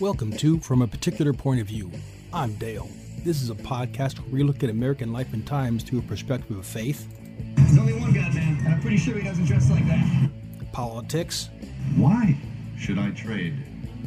Welcome 0.00 0.32
to 0.38 0.58
From 0.60 0.82
a 0.82 0.86
Particular 0.86 1.32
Point 1.32 1.60
of 1.60 1.66
View. 1.66 1.90
I'm 2.32 2.54
Dale. 2.54 2.88
This 3.24 3.42
is 3.42 3.50
a 3.50 3.54
podcast 3.54 4.18
where 4.18 4.30
we 4.30 4.42
look 4.42 4.62
at 4.64 4.70
American 4.70 5.12
life 5.12 5.32
and 5.34 5.46
times 5.46 5.82
through 5.82 5.98
a 5.98 6.02
perspective 6.02 6.56
of 6.56 6.64
faith, 6.64 7.06
There's 7.56 7.76
only 7.78 7.92
one 7.94 8.12
God, 8.12 8.34
man, 8.34 8.58
and 8.64 8.68
I'm 8.68 8.80
pretty 8.80 8.96
sure 8.96 9.16
he 9.16 9.22
doesn't 9.22 9.44
dress 9.44 9.70
like 9.70 9.86
that. 9.88 10.30
politics, 10.72 11.50
Why 11.96 12.36
should 12.78 12.98
I 12.98 13.10
trade 13.10 13.54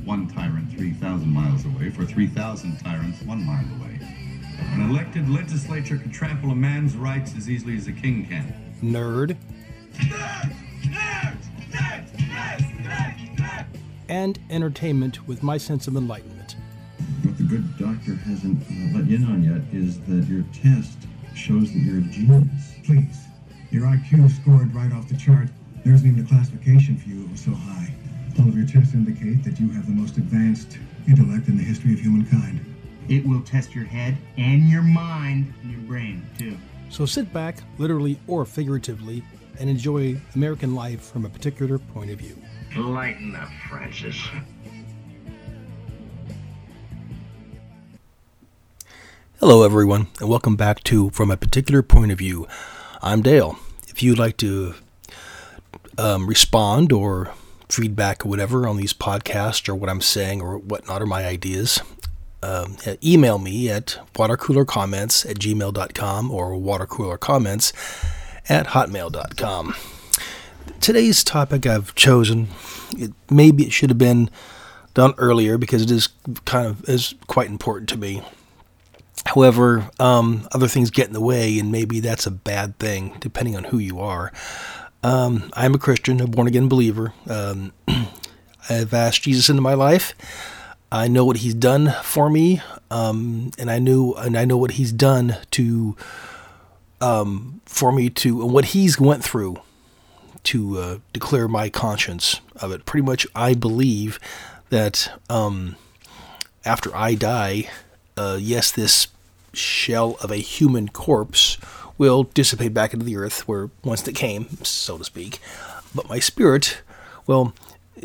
one 0.04 0.28
tyrant 0.28 0.72
3,000 0.72 1.30
miles 1.30 1.66
away 1.66 1.90
for 1.90 2.06
3,000 2.06 2.80
tyrants 2.80 3.22
one 3.24 3.46
mile 3.46 3.66
away? 3.80 4.00
An 4.74 4.90
elected 4.90 5.30
legislature 5.30 5.98
can 5.98 6.12
trample 6.12 6.52
a 6.52 6.56
man's 6.56 6.96
rights 6.96 7.36
as 7.38 7.50
easily 7.50 7.78
as 7.78 7.88
a 7.88 7.92
king 7.92 8.26
can. 8.26 8.54
nerd, 8.82 9.38
and 14.14 14.38
entertainment 14.52 15.28
with 15.28 15.42
my 15.42 15.58
sense 15.58 15.88
of 15.88 15.96
enlightenment. 15.96 16.56
What 17.24 17.36
the 17.36 17.44
good 17.46 17.66
doctor 17.80 18.14
hasn't 18.14 18.62
uh, 18.62 18.96
let 18.96 19.10
you 19.10 19.18
in 19.18 19.24
on 19.26 19.44
yet 19.44 19.62
is 19.74 20.00
that 20.02 20.30
your 20.30 20.44
test 20.54 21.00
shows 21.34 21.74
that 21.74 21.80
you're 21.80 21.98
a 21.98 22.02
genius. 22.02 22.76
Please. 22.86 23.26
Your 23.72 23.86
IQ 23.88 24.30
scored 24.30 24.74
right 24.76 24.92
off 24.94 25.10
the 25.10 25.18
chart. 25.18 25.48
There 25.84 25.96
isn't 25.96 26.08
even 26.08 26.24
a 26.24 26.28
classification 26.28 26.96
for 26.96 27.10
you. 27.10 27.24
It 27.24 27.32
was 27.32 27.42
so 27.42 27.56
high. 27.56 27.92
All 28.40 28.48
of 28.48 28.56
your 28.56 28.68
tests 28.68 28.94
indicate 28.94 29.44
that 29.46 29.60
you 29.60 29.68
have 29.70 29.88
the 29.88 29.94
most 29.94 30.18
advanced 30.18 30.78
intellect 31.08 31.48
in 31.48 31.58
the 31.58 31.64
history 31.64 31.94
of 31.94 32.00
humankind. 32.00 32.64
It 33.10 33.26
will 33.26 33.42
test 33.42 33.74
your 33.74 33.86
head 33.86 34.16
and 34.38 34.70
your 34.70 34.84
mind 34.84 35.56
and 35.64 35.72
your 35.72 35.82
brain, 35.82 36.24
too. 36.38 36.56
So 36.92 37.08
sit 37.08 37.34
back, 37.34 37.64
literally 37.80 38.20
or 38.28 38.46
figuratively, 38.46 39.24
and 39.60 39.70
enjoy 39.70 40.20
American 40.36 40.76
life 40.76 41.02
from 41.02 41.26
a 41.26 41.30
particular 41.30 41.78
point 41.78 42.12
of 42.12 42.20
view. 42.20 42.38
Lighten 42.76 43.36
up, 43.36 43.50
Francis. 43.70 44.16
Hello, 49.40 49.64
everyone, 49.64 50.08
and 50.20 50.30
welcome 50.30 50.56
back 50.56 50.84
to 50.86 51.10
From 51.10 51.30
a 51.30 51.38
Particular 51.38 51.82
Point 51.82 52.12
of 52.12 52.20
View. 52.20 52.48
I'm 53.02 53.22
Dale. 53.22 53.60
If 53.90 54.02
you'd 54.02 54.18
like 54.18 54.38
to 54.38 54.74
um, 55.98 56.28
respond 56.28 56.92
or 56.92 57.32
feedback 57.70 58.26
or 58.26 58.30
whatever 58.30 58.68
on 58.68 58.78
these 58.78 58.94
podcasts 58.94 59.68
or 59.68 59.76
what 59.76 59.90
I'm 59.90 60.02
saying 60.02 60.42
or 60.42 60.58
whatnot 60.58 61.02
or 61.02 61.06
my 61.06 61.26
ideas, 61.26 61.82
um, 62.42 62.78
email 63.04 63.38
me 63.38 63.70
at 63.70 64.00
watercoolercomments 64.16 65.30
at 65.30 65.38
gmail.com 65.38 66.32
or 66.32 66.52
watercoolercomments 66.52 67.74
at 68.50 68.68
hotmail.com. 68.68 69.76
Today's 70.80 71.24
topic 71.24 71.66
I've 71.66 71.96
chosen, 71.96 72.50
it, 72.98 73.12
maybe 73.30 73.64
it 73.64 73.74
should 73.74 73.90
have 73.90 73.98
been 73.98 74.30
done 74.94 75.14
earlier 75.18 75.58
because 75.58 75.82
it 75.82 75.92
is 75.92 76.10
kind 76.46 76.68
of 76.68 76.88
is 76.88 77.16
quite 77.28 77.50
important 77.50 77.90
to 77.90 77.98
me. 77.98 78.24
However, 79.26 79.90
um, 80.00 80.48
other 80.52 80.68
things 80.68 80.90
get 80.90 81.08
in 81.08 81.14
the 81.14 81.22
way, 81.22 81.58
and 81.58 81.72
maybe 81.72 82.00
that's 82.00 82.28
a 82.28 82.32
bad 82.32 82.78
thing, 82.80 83.16
depending 83.20 83.56
on 83.56 83.66
who 83.66 83.78
you 83.78 84.00
are. 84.00 84.34
Um, 85.02 85.52
I'm 85.54 85.74
a 85.76 85.80
Christian, 85.80 86.22
a 86.22 86.28
born 86.28 86.48
again 86.48 86.68
believer. 86.68 87.14
Um, 87.28 87.74
I've 88.70 88.94
asked 88.94 89.24
Jesus 89.24 89.50
into 89.50 89.62
my 89.62 89.74
life. 89.74 90.14
I 90.92 91.08
know 91.08 91.26
what 91.26 91.38
He's 91.38 91.54
done 91.56 91.94
for 92.04 92.30
me, 92.30 92.62
um, 92.92 93.52
and 93.58 93.72
I 93.72 93.80
knew, 93.80 94.14
and 94.14 94.38
I 94.38 94.46
know 94.46 94.58
what 94.58 94.72
He's 94.72 94.92
done 94.92 95.38
to, 95.52 95.96
um, 97.04 97.60
for 97.66 97.92
me 97.92 98.10
to, 98.10 98.46
what 98.46 98.66
He's 98.66 98.98
went 98.98 99.24
through 99.24 99.58
to 100.44 100.80
uh, 100.80 100.98
declare 101.12 101.50
my 101.50 101.70
conscience 101.70 102.40
of 102.56 102.72
it. 102.72 102.86
Pretty 102.86 103.06
much, 103.06 103.28
I 103.36 103.54
believe 103.54 104.20
that 104.70 105.12
um, 105.30 105.76
after 106.64 106.96
I 106.96 107.16
die, 107.16 107.70
uh, 108.16 108.38
yes, 108.40 108.72
this 108.72 109.08
shell 109.52 110.18
of 110.22 110.32
a 110.32 110.38
human 110.38 110.88
corpse 110.88 111.58
will 111.98 112.24
dissipate 112.24 112.74
back 112.74 112.94
into 112.94 113.06
the 113.06 113.18
earth 113.18 113.48
where 113.48 113.70
once 113.84 114.08
it 114.08 114.16
came, 114.16 114.48
so 114.64 114.98
to 114.98 115.04
speak. 115.04 115.40
But 115.94 116.08
my 116.08 116.20
spirit, 116.20 116.82
well, 117.28 117.54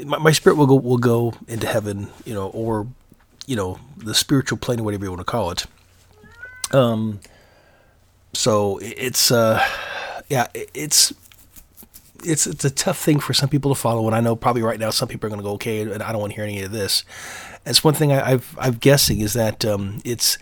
my, 0.05 0.19
my 0.19 0.33
spirit 0.33 0.57
will 0.57 0.67
go 0.67 0.75
will 0.75 0.99
go 0.99 1.35
into 1.47 1.67
heaven, 1.67 2.09
you 2.25 2.35
know, 2.35 2.49
or 2.49 2.89
you 3.47 3.57
know, 3.57 3.79
the 3.97 4.15
spiritual 4.15 4.59
plane, 4.59 4.85
whatever 4.85 5.05
you 5.05 5.11
want 5.11 5.21
to 5.21 5.25
call 5.25 5.53
it. 5.53 5.67
Um. 6.73 7.21
So 8.33 8.79
it's 8.83 9.31
uh, 9.31 9.65
yeah, 10.29 10.47
it's 10.55 11.13
it's 12.25 12.47
it's 12.47 12.65
a 12.65 12.71
tough 12.71 12.99
thing 12.99 13.21
for 13.21 13.33
some 13.33 13.49
people 13.49 13.75
to 13.75 13.81
follow, 13.81 14.07
and 14.07 14.15
I 14.15 14.21
know 14.21 14.37
probably 14.37 14.63
right 14.63 14.79
now 14.79 14.91
some 14.91 15.09
people 15.09 15.27
are 15.27 15.31
going 15.31 15.41
to 15.41 15.45
go, 15.45 15.53
okay, 15.55 15.81
and 15.81 16.03
I 16.03 16.13
don't 16.13 16.21
want 16.21 16.33
to 16.33 16.37
hear 16.37 16.45
any 16.45 16.63
of 16.63 16.71
this. 16.71 17.05
It's 17.67 17.83
one 17.83 17.95
thing 17.95 18.13
I, 18.13 18.33
I've 18.33 18.57
I'm 18.59 18.75
guessing 18.75 19.21
is 19.21 19.33
that 19.35 19.65
um, 19.65 20.01
it's 20.05 20.39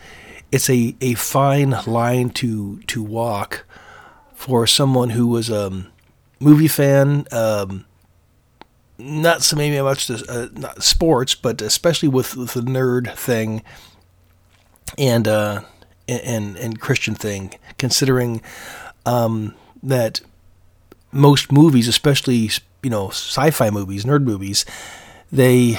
it's 0.52 0.70
a, 0.70 0.96
a 1.00 1.14
fine 1.14 1.74
line 1.86 2.30
to 2.30 2.80
to 2.80 3.02
walk 3.02 3.64
for 4.34 4.66
someone 4.66 5.10
who 5.10 5.26
was 5.26 5.50
a 5.50 5.66
um, 5.68 5.86
movie 6.38 6.68
fan, 6.68 7.26
um, 7.32 7.86
not 8.98 9.42
so 9.42 9.56
maybe 9.56 9.80
much 9.80 10.06
the, 10.06 10.24
uh, 10.28 10.58
not 10.58 10.82
sports, 10.82 11.34
but 11.34 11.60
especially 11.60 12.08
with, 12.08 12.36
with 12.36 12.52
the 12.54 12.60
nerd 12.60 13.14
thing 13.14 13.62
and 14.98 15.26
uh, 15.26 15.62
and 16.08 16.56
and 16.56 16.80
Christian 16.80 17.14
thing, 17.14 17.54
considering 17.78 18.42
um, 19.04 19.54
that 19.82 20.20
most 21.12 21.52
movies, 21.52 21.88
especially 21.88 22.50
you 22.82 22.90
know 22.90 23.08
sci-fi 23.08 23.70
movies, 23.70 24.04
nerd 24.04 24.24
movies, 24.24 24.64
they 25.32 25.78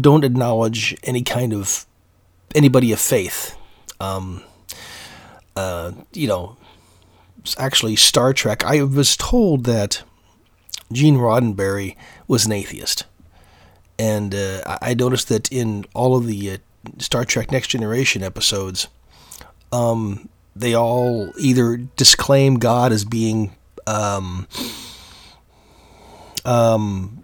don't 0.00 0.24
acknowledge 0.24 0.96
any 1.02 1.22
kind 1.22 1.52
of 1.52 1.86
anybody 2.54 2.92
of 2.92 3.00
faith. 3.00 3.56
Um, 4.00 4.42
uh, 5.54 5.92
you 6.12 6.28
know, 6.28 6.56
actually 7.58 7.96
Star 7.96 8.32
Trek. 8.32 8.64
I 8.64 8.82
was 8.82 9.16
told 9.16 9.64
that 9.64 10.02
Gene 10.92 11.16
Roddenberry 11.16 11.96
was 12.28 12.46
an 12.46 12.52
atheist, 12.52 13.04
and 13.98 14.34
uh, 14.34 14.78
I 14.82 14.94
noticed 14.94 15.28
that 15.28 15.50
in 15.50 15.84
all 15.94 16.16
of 16.16 16.26
the 16.26 16.52
uh, 16.52 16.56
Star 16.98 17.24
Trek 17.24 17.50
Next 17.50 17.68
Generation 17.68 18.22
episodes, 18.22 18.88
um, 19.72 20.28
they 20.54 20.74
all 20.74 21.32
either 21.38 21.76
disclaim 21.96 22.58
God 22.58 22.92
as 22.92 23.04
being 23.04 23.54
um, 23.86 24.46
um, 26.44 27.22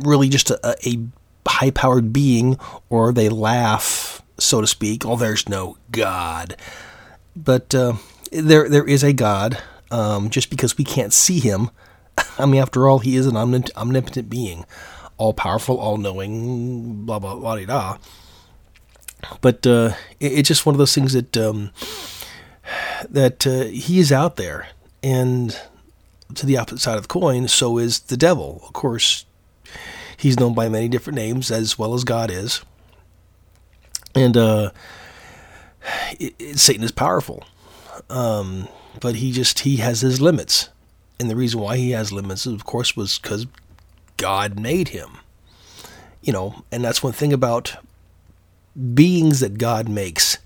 really 0.00 0.28
just 0.28 0.50
a, 0.50 0.76
a 0.86 0.98
high 1.46 1.70
powered 1.70 2.12
being, 2.12 2.58
or 2.90 3.12
they 3.12 3.28
laugh, 3.28 4.22
so 4.38 4.60
to 4.60 4.66
speak. 4.66 5.06
Oh, 5.06 5.16
there's 5.16 5.48
no 5.48 5.76
God. 5.90 6.56
But 7.36 7.74
uh, 7.74 7.94
there, 8.32 8.68
there 8.68 8.86
is 8.86 9.02
a 9.02 9.12
God. 9.12 9.58
Um, 9.90 10.30
just 10.30 10.50
because 10.50 10.76
we 10.76 10.82
can't 10.82 11.12
see 11.12 11.38
him, 11.38 11.70
I 12.38 12.46
mean, 12.46 12.60
after 12.60 12.88
all, 12.88 12.98
he 12.98 13.16
is 13.16 13.26
an 13.26 13.34
omnip- 13.34 13.74
omnipotent 13.76 14.28
being, 14.28 14.64
all 15.18 15.32
powerful, 15.32 15.78
all 15.78 15.98
knowing, 15.98 17.04
blah 17.04 17.20
blah 17.20 17.36
blah 17.36 17.64
da. 17.64 17.98
But 19.40 19.66
uh, 19.66 19.92
it, 20.20 20.32
it's 20.32 20.48
just 20.48 20.66
one 20.66 20.74
of 20.74 20.78
those 20.78 20.94
things 20.94 21.12
that 21.12 21.36
um, 21.36 21.70
that 23.08 23.46
uh, 23.46 23.64
he 23.64 23.98
is 23.98 24.12
out 24.12 24.36
there, 24.36 24.68
and 25.02 25.58
to 26.34 26.46
the 26.46 26.56
opposite 26.56 26.80
side 26.82 26.96
of 26.96 27.02
the 27.02 27.08
coin, 27.08 27.48
so 27.48 27.78
is 27.78 28.00
the 28.00 28.16
devil. 28.16 28.60
Of 28.66 28.72
course, 28.72 29.24
he's 30.16 30.38
known 30.40 30.54
by 30.54 30.68
many 30.68 30.88
different 30.88 31.16
names 31.16 31.50
as 31.50 31.78
well 31.78 31.94
as 31.94 32.04
God 32.04 32.30
is. 32.30 32.62
And 34.14 34.36
uh, 34.36 34.70
it, 36.18 36.34
it- 36.38 36.58
Satan 36.58 36.84
is 36.84 36.92
powerful, 36.92 37.44
um, 38.10 38.68
but 39.00 39.16
he 39.16 39.32
just 39.32 39.60
he 39.60 39.76
has 39.78 40.00
his 40.00 40.20
limits, 40.20 40.68
and 41.20 41.28
the 41.30 41.36
reason 41.36 41.60
why 41.60 41.76
he 41.76 41.90
has 41.90 42.12
limits, 42.12 42.46
of 42.46 42.64
course, 42.64 42.96
was 42.96 43.18
because 43.18 43.46
God 44.16 44.58
made 44.58 44.88
him. 44.88 45.18
You 46.22 46.32
know, 46.32 46.64
and 46.72 46.82
that's 46.82 47.02
one 47.02 47.12
thing 47.12 47.32
about 47.34 47.76
beings 48.94 49.40
that 49.40 49.58
God 49.58 49.88
makes 49.88 50.38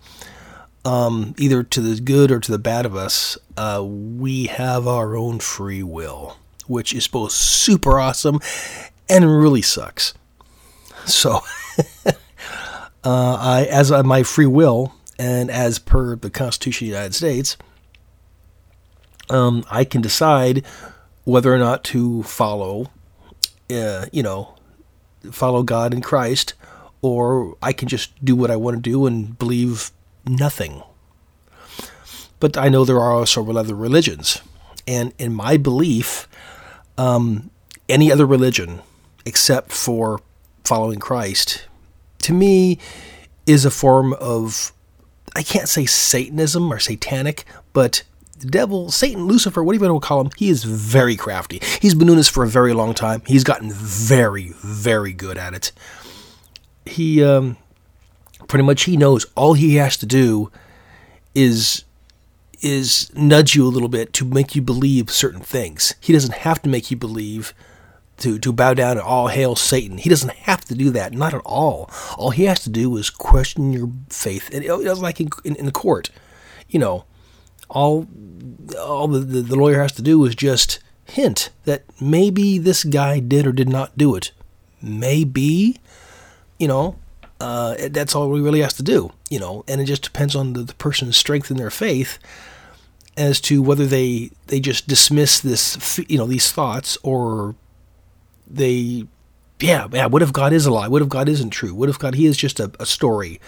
um, 0.84 1.34
either 1.38 1.62
to 1.62 1.80
the 1.80 2.00
good 2.00 2.30
or 2.30 2.40
to 2.40 2.50
the 2.50 2.58
bad 2.58 2.86
of 2.86 2.96
us, 2.96 3.36
uh, 3.56 3.82
we 3.84 4.46
have 4.46 4.86
our 4.86 5.16
own 5.16 5.38
free 5.38 5.82
will, 5.82 6.36
which 6.66 6.94
is 6.94 7.06
both 7.08 7.32
super 7.32 7.98
awesome 7.98 8.40
and 9.08 9.24
really 9.24 9.62
sucks. 9.62 10.14
So, 11.04 11.40
uh, 12.06 12.14
I, 13.04 13.66
as 13.70 13.92
I, 13.92 14.02
my 14.02 14.22
free 14.22 14.46
will, 14.46 14.94
and 15.18 15.50
as 15.50 15.78
per 15.78 16.16
the 16.16 16.30
Constitution 16.30 16.86
of 16.86 16.90
the 16.90 16.96
United 16.96 17.14
States, 17.14 17.56
um, 19.30 19.64
I 19.70 19.84
can 19.84 20.00
decide 20.00 20.64
whether 21.24 21.52
or 21.52 21.58
not 21.58 21.84
to 21.84 22.22
follow, 22.22 22.90
uh, 23.70 24.06
you 24.12 24.22
know, 24.22 24.54
follow 25.32 25.62
God 25.62 25.92
and 25.92 26.02
Christ, 26.02 26.54
or 27.02 27.56
I 27.62 27.72
can 27.72 27.88
just 27.88 28.24
do 28.24 28.34
what 28.34 28.50
I 28.50 28.56
want 28.56 28.76
to 28.76 28.82
do 28.82 29.06
and 29.06 29.38
believe 29.38 29.90
nothing. 30.26 30.82
But 32.40 32.56
I 32.56 32.68
know 32.68 32.84
there 32.84 33.00
are 33.00 33.12
also 33.12 33.44
other 33.56 33.74
religions, 33.74 34.40
and 34.86 35.12
in 35.18 35.34
my 35.34 35.56
belief, 35.56 36.28
um, 36.96 37.50
any 37.88 38.12
other 38.12 38.26
religion 38.26 38.80
except 39.24 39.72
for 39.72 40.20
following 40.64 40.98
Christ 40.98 41.68
to 42.20 42.34
me, 42.34 42.78
is 43.46 43.64
a 43.64 43.70
form 43.70 44.12
of, 44.14 44.72
I 45.34 45.42
can't 45.42 45.68
say 45.68 45.86
Satanism 45.86 46.72
or 46.72 46.78
satanic, 46.78 47.44
but 47.72 48.02
the 48.38 48.46
devil, 48.46 48.90
Satan, 48.90 49.26
Lucifer, 49.26 49.62
whatever 49.64 49.86
you 49.86 49.92
want 49.92 50.02
to 50.02 50.06
call 50.06 50.20
him, 50.20 50.30
he 50.36 50.48
is 50.48 50.64
very 50.64 51.16
crafty. 51.16 51.60
He's 51.80 51.94
been 51.94 52.06
doing 52.06 52.18
this 52.18 52.28
for 52.28 52.44
a 52.44 52.48
very 52.48 52.72
long 52.72 52.94
time. 52.94 53.22
He's 53.26 53.44
gotten 53.44 53.70
very, 53.72 54.52
very 54.58 55.12
good 55.12 55.38
at 55.38 55.54
it. 55.54 55.72
He, 56.88 57.22
um, 57.22 57.56
pretty 58.46 58.64
much, 58.64 58.84
he 58.84 58.96
knows 58.96 59.26
all 59.34 59.54
he 59.54 59.76
has 59.76 59.96
to 59.98 60.06
do 60.06 60.50
is 61.34 61.84
is 62.60 63.12
nudge 63.14 63.54
you 63.54 63.64
a 63.64 63.70
little 63.70 63.88
bit 63.88 64.12
to 64.12 64.24
make 64.24 64.56
you 64.56 64.62
believe 64.62 65.10
certain 65.10 65.40
things. 65.40 65.94
He 66.00 66.12
doesn't 66.12 66.34
have 66.34 66.60
to 66.62 66.68
make 66.68 66.90
you 66.90 66.96
believe 66.96 67.54
to, 68.18 68.38
to 68.38 68.52
bow 68.52 68.74
down 68.74 68.92
and 68.92 69.00
all 69.00 69.28
hail 69.28 69.56
Satan. 69.56 69.98
He 69.98 70.10
doesn't 70.10 70.32
have 70.32 70.64
to 70.66 70.74
do 70.74 70.90
that, 70.90 71.12
not 71.12 71.34
at 71.34 71.42
all. 71.44 71.90
All 72.16 72.30
he 72.30 72.44
has 72.44 72.60
to 72.64 72.70
do 72.70 72.96
is 72.96 73.10
question 73.10 73.72
your 73.72 73.90
faith. 74.10 74.52
And 74.52 74.64
it, 74.64 74.76
was 74.76 75.00
like 75.00 75.20
in, 75.20 75.30
in, 75.44 75.56
in, 75.56 75.66
the 75.66 75.72
court, 75.72 76.10
you 76.68 76.78
know, 76.78 77.04
all 77.68 78.06
all 78.78 79.08
the, 79.08 79.20
the, 79.20 79.40
the 79.42 79.56
lawyer 79.56 79.80
has 79.80 79.92
to 79.92 80.02
do 80.02 80.24
is 80.24 80.34
just 80.34 80.80
hint 81.04 81.50
that 81.64 81.84
maybe 82.00 82.58
this 82.58 82.84
guy 82.84 83.20
did 83.20 83.46
or 83.46 83.52
did 83.52 83.68
not 83.68 83.96
do 83.96 84.14
it. 84.14 84.32
Maybe, 84.82 85.78
you 86.58 86.68
know, 86.68 86.96
uh, 87.40 87.76
that's 87.90 88.14
all 88.14 88.28
we 88.28 88.40
really 88.40 88.60
has 88.60 88.74
to 88.74 88.82
do, 88.82 89.12
you 89.30 89.38
know, 89.38 89.64
and 89.68 89.80
it 89.80 89.84
just 89.84 90.02
depends 90.02 90.34
on 90.34 90.54
the, 90.54 90.62
the 90.62 90.74
person's 90.74 91.16
strength 91.16 91.50
in 91.50 91.56
their 91.56 91.70
faith 91.70 92.18
as 93.18 93.40
to 93.40 93.60
whether 93.60 93.84
they 93.84 94.30
they 94.46 94.60
just 94.60 94.86
dismiss 94.86 95.40
this 95.40 96.00
you 96.08 96.16
know 96.16 96.26
these 96.26 96.52
thoughts 96.52 96.96
or 97.02 97.56
they 98.46 99.04
yeah 99.60 99.88
yeah 99.92 100.06
what 100.06 100.22
if 100.22 100.32
God 100.32 100.52
is 100.52 100.64
a 100.64 100.70
lie? 100.70 100.88
What 100.88 101.02
if 101.02 101.08
God 101.08 101.28
isn't 101.28 101.50
true? 101.50 101.74
What 101.74 101.88
if 101.88 101.98
God 101.98 102.14
he 102.14 102.26
is 102.26 102.36
just 102.36 102.60
a, 102.60 102.70
a 102.78 102.86
story? 102.86 103.40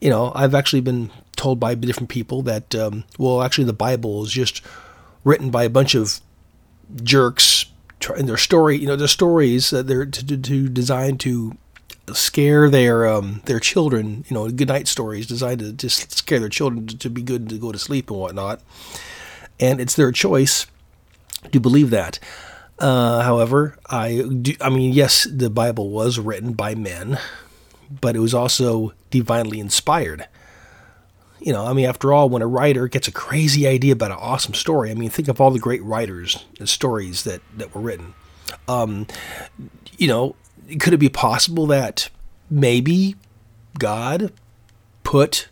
You 0.00 0.10
know 0.10 0.32
I've 0.34 0.54
actually 0.54 0.80
been 0.80 1.10
told 1.36 1.60
by 1.60 1.74
different 1.74 2.08
people 2.08 2.42
that 2.42 2.74
um, 2.74 3.04
well 3.18 3.42
actually 3.42 3.64
the 3.64 3.74
Bible 3.74 4.24
is 4.24 4.32
just 4.32 4.62
written 5.24 5.50
by 5.50 5.64
a 5.64 5.70
bunch 5.70 5.94
of 5.94 6.20
jerks 7.02 7.66
and 8.16 8.28
their 8.28 8.36
story 8.36 8.76
you 8.76 8.86
know 8.86 8.94
their 8.94 9.08
stories 9.08 9.72
uh, 9.72 9.82
they're 9.82 10.06
to, 10.06 10.24
to, 10.24 10.36
to 10.36 10.68
designed 10.68 11.18
to 11.20 11.56
scare 12.12 12.70
their 12.70 13.06
um, 13.06 13.42
their 13.46 13.60
children, 13.60 14.24
you 14.28 14.34
know, 14.34 14.48
good 14.50 14.68
night 14.68 14.88
stories 14.88 15.26
designed 15.26 15.60
to 15.60 15.72
just 15.72 16.12
scare 16.12 16.38
their 16.38 16.48
children 16.48 16.86
to, 16.86 17.10
be 17.10 17.22
good 17.22 17.48
to 17.48 17.58
go 17.58 17.72
to 17.72 17.78
sleep 17.78 18.10
and 18.10 18.20
whatnot. 18.20 18.60
And 19.58 19.80
it's 19.80 19.94
their 19.94 20.12
choice 20.12 20.66
to 21.52 21.60
believe 21.60 21.90
that. 21.90 22.18
Uh, 22.78 23.22
however, 23.22 23.78
I 23.88 24.22
do, 24.22 24.54
I 24.60 24.68
mean, 24.68 24.92
yes, 24.92 25.26
the 25.30 25.48
Bible 25.48 25.90
was 25.90 26.18
written 26.18 26.52
by 26.52 26.74
men, 26.74 27.18
but 28.00 28.14
it 28.14 28.20
was 28.20 28.34
also 28.34 28.92
divinely 29.10 29.60
inspired. 29.60 30.28
You 31.40 31.52
know, 31.52 31.64
I 31.64 31.72
mean, 31.72 31.86
after 31.86 32.12
all, 32.12 32.28
when 32.28 32.42
a 32.42 32.46
writer 32.46 32.88
gets 32.88 33.08
a 33.08 33.12
crazy 33.12 33.66
idea 33.66 33.92
about 33.92 34.10
an 34.10 34.18
awesome 34.20 34.54
story, 34.54 34.90
I 34.90 34.94
mean, 34.94 35.10
think 35.10 35.28
of 35.28 35.40
all 35.40 35.50
the 35.50 35.58
great 35.58 35.82
writers 35.82 36.44
and 36.58 36.68
stories 36.68 37.24
that, 37.24 37.40
that 37.56 37.74
were 37.74 37.80
written. 37.80 38.14
Um, 38.68 39.06
you 39.96 40.08
know, 40.08 40.34
could 40.80 40.92
it 40.94 40.98
be 40.98 41.08
possible 41.08 41.66
that 41.66 42.10
maybe 42.50 43.16
God 43.78 44.32
put, 45.02 45.48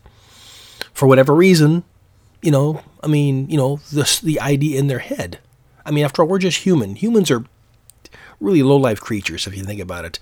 for 0.92 1.06
whatever 1.06 1.34
reason, 1.34 1.84
you 2.42 2.50
know, 2.50 2.82
I 3.02 3.06
mean, 3.06 3.48
you 3.48 3.56
know, 3.56 3.76
the 3.92 4.20
the 4.22 4.40
idea 4.40 4.78
in 4.78 4.88
their 4.88 4.98
head. 4.98 5.38
I 5.86 5.90
mean, 5.90 6.04
after 6.04 6.22
all, 6.22 6.28
we're 6.28 6.38
just 6.38 6.64
human. 6.64 6.96
Humans 6.96 7.30
are 7.30 7.44
really 8.40 8.62
low 8.62 8.76
life 8.76 9.00
creatures 9.00 9.46
if 9.46 9.56
you 9.56 9.64
think 9.64 9.80
about 9.80 10.04
it. 10.04 10.18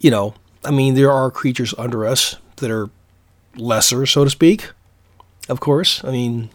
You 0.00 0.10
know, 0.10 0.34
I 0.64 0.70
mean, 0.70 0.94
there 0.94 1.10
are 1.10 1.30
creatures 1.30 1.74
under 1.78 2.06
us 2.06 2.36
that 2.56 2.70
are 2.70 2.90
lesser, 3.56 4.06
so 4.06 4.24
to 4.24 4.30
speak. 4.30 4.70
Of 5.48 5.60
course, 5.60 6.04
I 6.04 6.10
mean, 6.10 6.50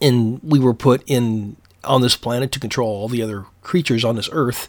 and 0.00 0.40
we 0.42 0.58
were 0.58 0.74
put 0.74 1.02
in 1.06 1.56
on 1.84 2.02
this 2.02 2.16
planet 2.16 2.52
to 2.52 2.60
control 2.60 2.88
all 2.88 3.08
the 3.08 3.22
other 3.22 3.46
creatures 3.62 4.04
on 4.04 4.16
this 4.16 4.28
earth. 4.32 4.68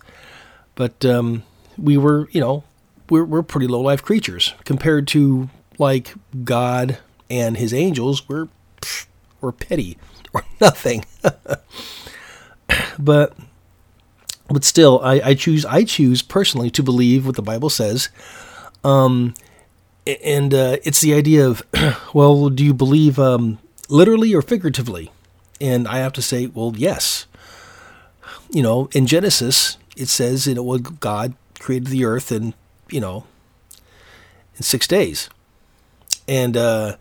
But 0.76 1.06
um, 1.06 1.44
we 1.78 1.98
were, 1.98 2.28
you 2.32 2.42
know, 2.42 2.64
we're, 3.10 3.26
we're 3.26 3.44
pretty 3.44 3.68
low 3.68 3.82
life 3.82 4.02
creatures 4.02 4.54
compared 4.66 5.08
to 5.10 5.50
like 5.78 6.14
God 6.44 6.98
and 7.30 7.58
his 7.58 7.74
angels. 7.74 8.28
We're 8.28 8.48
we're 9.42 9.52
petty 9.52 9.98
or 10.34 10.44
nothing. 10.60 11.06
but 13.00 13.36
but 14.50 14.64
still, 14.64 15.00
I, 15.04 15.22
I 15.24 15.34
choose 15.34 15.66
I 15.66 15.84
choose 15.84 16.22
personally 16.22 16.70
to 16.72 16.84
believe 16.84 17.26
what 17.26 17.36
the 17.36 17.42
Bible 17.42 17.70
says. 17.70 18.10
Um, 18.84 19.34
and 20.06 20.54
uh, 20.54 20.78
it's 20.84 21.02
the 21.02 21.14
idea 21.14 21.48
of, 21.48 21.64
well, 22.14 22.50
do 22.50 22.64
you 22.64 22.74
believe 22.74 23.18
um, 23.20 23.60
literally 23.90 24.34
or 24.34 24.42
figuratively? 24.42 25.12
And 25.62 25.88
I 25.88 26.00
have 26.00 26.14
to 26.14 26.22
say, 26.22 26.48
well, 26.48 26.74
yes. 26.76 27.26
You 28.52 28.62
know, 28.62 28.90
in 28.92 29.08
Genesis, 29.08 29.78
it 29.96 30.08
says, 30.08 30.48
you 30.48 30.56
know, 30.56 30.64
well, 30.64 30.80
God 30.80 31.36
created 31.60 31.88
the 31.88 32.06
earth 32.06 32.32
in, 32.32 32.54
you 32.90 33.00
know, 33.00 33.26
in 34.56 34.64
six 34.64 34.88
days. 34.88 35.30
And 36.28 36.56
uh, 36.56 36.96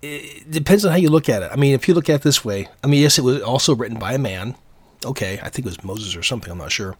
it 0.00 0.50
depends 0.50 0.84
on 0.84 0.90
how 0.90 0.98
you 0.98 1.10
look 1.10 1.28
at 1.28 1.42
it. 1.42 1.50
I 1.52 1.56
mean, 1.56 1.74
if 1.74 1.88
you 1.88 1.94
look 1.94 2.08
at 2.08 2.16
it 2.16 2.22
this 2.22 2.44
way, 2.44 2.68
I 2.82 2.86
mean, 2.86 3.02
yes, 3.02 3.18
it 3.18 3.22
was 3.22 3.42
also 3.42 3.74
written 3.74 3.98
by 3.98 4.12
a 4.14 4.18
man. 4.18 4.56
Okay, 5.04 5.40
I 5.42 5.48
think 5.48 5.66
it 5.66 5.70
was 5.70 5.84
Moses 5.84 6.14
or 6.16 6.22
something. 6.22 6.50
I'm 6.50 6.58
not 6.58 6.72
sure. 6.72 6.96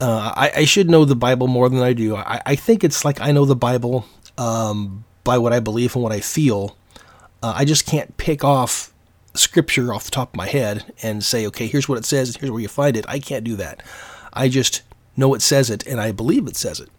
Uh, 0.00 0.32
I, 0.36 0.52
I, 0.56 0.64
should 0.64 0.90
know 0.90 1.06
the 1.06 1.16
Bible 1.16 1.46
more 1.46 1.70
than 1.70 1.80
I 1.80 1.94
do. 1.94 2.16
I, 2.16 2.42
I 2.44 2.54
think 2.54 2.84
it's 2.84 3.02
like 3.02 3.20
I 3.20 3.32
know 3.32 3.46
the 3.46 3.56
Bible 3.56 4.04
um, 4.36 5.04
by 5.24 5.38
what 5.38 5.54
I 5.54 5.60
believe 5.60 5.94
and 5.94 6.02
what 6.02 6.12
I 6.12 6.20
feel. 6.20 6.76
Uh, 7.42 7.54
I 7.56 7.64
just 7.64 7.86
can't 7.86 8.14
pick 8.18 8.44
off 8.44 8.92
scripture 9.36 9.92
off 9.92 10.04
the 10.04 10.10
top 10.10 10.30
of 10.30 10.36
my 10.36 10.46
head 10.46 10.92
and 11.02 11.24
say, 11.24 11.46
okay, 11.46 11.66
here's 11.66 11.88
what 11.88 11.98
it 11.98 12.04
says, 12.04 12.28
and 12.28 12.36
here's 12.38 12.50
where 12.50 12.60
you 12.60 12.68
find 12.68 12.96
it. 12.96 13.04
I 13.08 13.18
can't 13.18 13.44
do 13.44 13.56
that. 13.56 13.82
I 14.32 14.48
just 14.48 14.82
know 15.16 15.34
it 15.34 15.42
says 15.42 15.70
it 15.70 15.86
and 15.86 16.00
I 16.00 16.12
believe 16.12 16.46
it 16.46 16.56
says 16.56 16.80
it. 16.80 16.90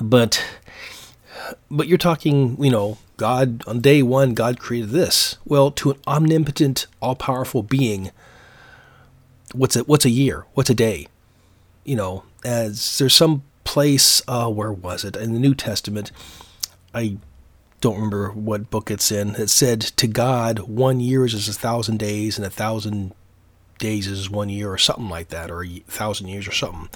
But 0.00 0.44
but 1.70 1.86
you're 1.86 1.98
talking, 1.98 2.62
you 2.62 2.70
know, 2.70 2.98
God 3.16 3.62
on 3.66 3.80
day 3.80 4.02
1 4.02 4.34
God 4.34 4.58
created 4.58 4.90
this. 4.90 5.36
Well, 5.44 5.70
to 5.72 5.92
an 5.92 5.98
omnipotent, 6.06 6.86
all-powerful 7.00 7.62
being, 7.62 8.10
what's 9.52 9.76
it 9.76 9.88
what's 9.88 10.04
a 10.04 10.10
year? 10.10 10.46
What's 10.54 10.70
a 10.70 10.74
day? 10.74 11.08
You 11.84 11.96
know, 11.96 12.24
as 12.44 12.98
there's 12.98 13.14
some 13.14 13.42
place 13.64 14.22
uh, 14.28 14.48
where 14.48 14.72
was 14.72 15.04
it 15.04 15.16
in 15.16 15.32
the 15.32 15.40
New 15.40 15.54
Testament? 15.54 16.12
I 16.94 17.18
don't 17.80 17.96
remember 17.96 18.30
what 18.30 18.70
book 18.70 18.90
it's 18.90 19.12
in. 19.12 19.30
It 19.36 19.50
said 19.50 19.80
to 19.80 20.06
God, 20.06 20.60
one 20.60 21.00
year 21.00 21.24
is 21.24 21.48
a 21.48 21.52
thousand 21.52 21.98
days, 21.98 22.38
and 22.38 22.46
a 22.46 22.50
thousand 22.50 23.14
days 23.78 24.06
is 24.06 24.30
one 24.30 24.48
year, 24.48 24.72
or 24.72 24.78
something 24.78 25.08
like 25.08 25.28
that, 25.28 25.50
or 25.50 25.64
a 25.64 25.78
thousand 25.86 26.28
years, 26.28 26.48
or 26.48 26.52
something. 26.52 26.88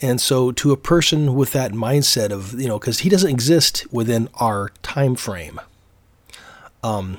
And 0.00 0.20
so, 0.20 0.50
to 0.52 0.72
a 0.72 0.76
person 0.76 1.34
with 1.34 1.52
that 1.52 1.72
mindset 1.72 2.30
of 2.30 2.60
you 2.60 2.66
know, 2.66 2.78
because 2.78 3.00
he 3.00 3.08
doesn't 3.08 3.30
exist 3.30 3.86
within 3.92 4.28
our 4.34 4.70
time 4.82 5.14
frame, 5.14 5.60
um, 6.82 7.18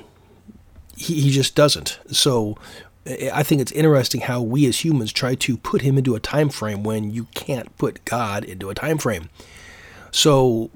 he 0.96 1.20
he 1.22 1.30
just 1.30 1.54
doesn't. 1.54 1.98
So, 2.10 2.58
I 3.06 3.42
think 3.42 3.60
it's 3.60 3.72
interesting 3.72 4.22
how 4.22 4.42
we 4.42 4.66
as 4.66 4.84
humans 4.84 5.12
try 5.12 5.34
to 5.34 5.56
put 5.56 5.82
him 5.82 5.96
into 5.96 6.14
a 6.14 6.20
time 6.20 6.50
frame 6.50 6.82
when 6.82 7.10
you 7.10 7.26
can't 7.34 7.76
put 7.78 8.04
God 8.04 8.44
into 8.44 8.70
a 8.70 8.74
time 8.74 8.98
frame. 8.98 9.30
So, 10.10 10.70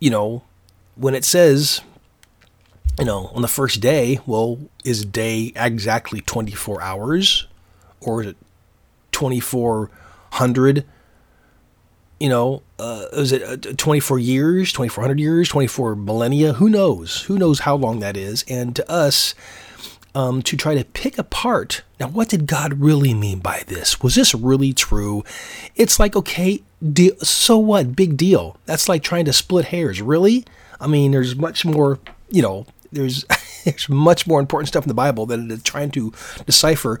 you 0.00 0.10
know, 0.10 0.42
when 0.96 1.14
it 1.14 1.24
says, 1.24 1.80
you 2.98 3.04
know, 3.04 3.30
on 3.34 3.42
the 3.42 3.48
first 3.48 3.80
day, 3.80 4.20
well, 4.26 4.58
is 4.84 5.04
day 5.04 5.52
exactly 5.56 6.20
24 6.20 6.80
hours 6.82 7.46
or 8.00 8.22
is 8.22 8.28
it 8.28 8.36
2400? 9.12 10.84
You 12.20 12.28
know, 12.28 12.62
uh, 12.78 13.06
is 13.12 13.32
it 13.32 13.42
uh, 13.42 13.72
24 13.76 14.18
years, 14.18 14.72
2400 14.72 15.18
years, 15.18 15.48
24 15.48 15.96
millennia? 15.96 16.52
Who 16.54 16.68
knows? 16.68 17.22
Who 17.22 17.38
knows 17.38 17.60
how 17.60 17.74
long 17.74 17.98
that 18.00 18.16
is? 18.16 18.44
And 18.48 18.76
to 18.76 18.88
us, 18.90 19.34
um, 20.14 20.42
to 20.42 20.56
try 20.56 20.76
to 20.76 20.84
pick 20.84 21.18
apart 21.18 21.82
now, 21.98 22.08
what 22.08 22.28
did 22.28 22.46
God 22.46 22.80
really 22.80 23.14
mean 23.14 23.40
by 23.40 23.62
this? 23.66 24.00
Was 24.00 24.14
this 24.14 24.34
really 24.34 24.72
true? 24.72 25.24
It's 25.74 25.98
like, 25.98 26.14
okay, 26.14 26.62
so 27.22 27.58
what? 27.58 27.96
Big 27.96 28.16
deal. 28.16 28.56
That's 28.64 28.88
like 28.88 29.02
trying 29.02 29.24
to 29.24 29.32
split 29.32 29.66
hairs. 29.66 30.00
Really? 30.00 30.44
I 30.80 30.86
mean, 30.86 31.12
there's 31.12 31.36
much 31.36 31.64
more, 31.64 31.98
you 32.30 32.42
know, 32.42 32.66
there's 32.92 33.24
there's 33.64 33.88
much 33.88 34.26
more 34.26 34.40
important 34.40 34.68
stuff 34.68 34.84
in 34.84 34.88
the 34.88 34.94
Bible 34.94 35.26
than 35.26 35.60
trying 35.60 35.90
to 35.92 36.12
decipher 36.46 37.00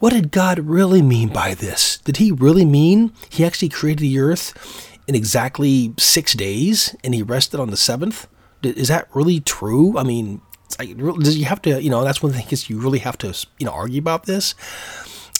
what 0.00 0.12
did 0.12 0.30
God 0.30 0.60
really 0.60 1.02
mean 1.02 1.28
by 1.28 1.54
this? 1.54 1.98
Did 1.98 2.18
he 2.18 2.30
really 2.30 2.64
mean 2.64 3.12
he 3.30 3.44
actually 3.44 3.68
created 3.68 4.00
the 4.00 4.18
earth 4.20 4.88
in 5.08 5.14
exactly 5.14 5.92
six 5.98 6.34
days 6.34 6.94
and 7.02 7.14
he 7.14 7.22
rested 7.22 7.58
on 7.58 7.70
the 7.70 7.76
seventh? 7.76 8.28
Is 8.62 8.88
that 8.88 9.08
really 9.14 9.40
true? 9.40 9.98
I 9.98 10.04
mean, 10.04 10.40
like, 10.78 10.96
does 10.96 11.36
you 11.36 11.46
have 11.46 11.62
to, 11.62 11.82
you 11.82 11.90
know, 11.90 12.04
that's 12.04 12.22
one 12.22 12.32
thing 12.32 12.46
is 12.50 12.70
you 12.70 12.78
really 12.78 13.00
have 13.00 13.18
to, 13.18 13.34
you 13.58 13.66
know, 13.66 13.72
argue 13.72 13.98
about 13.98 14.26
this. 14.26 14.54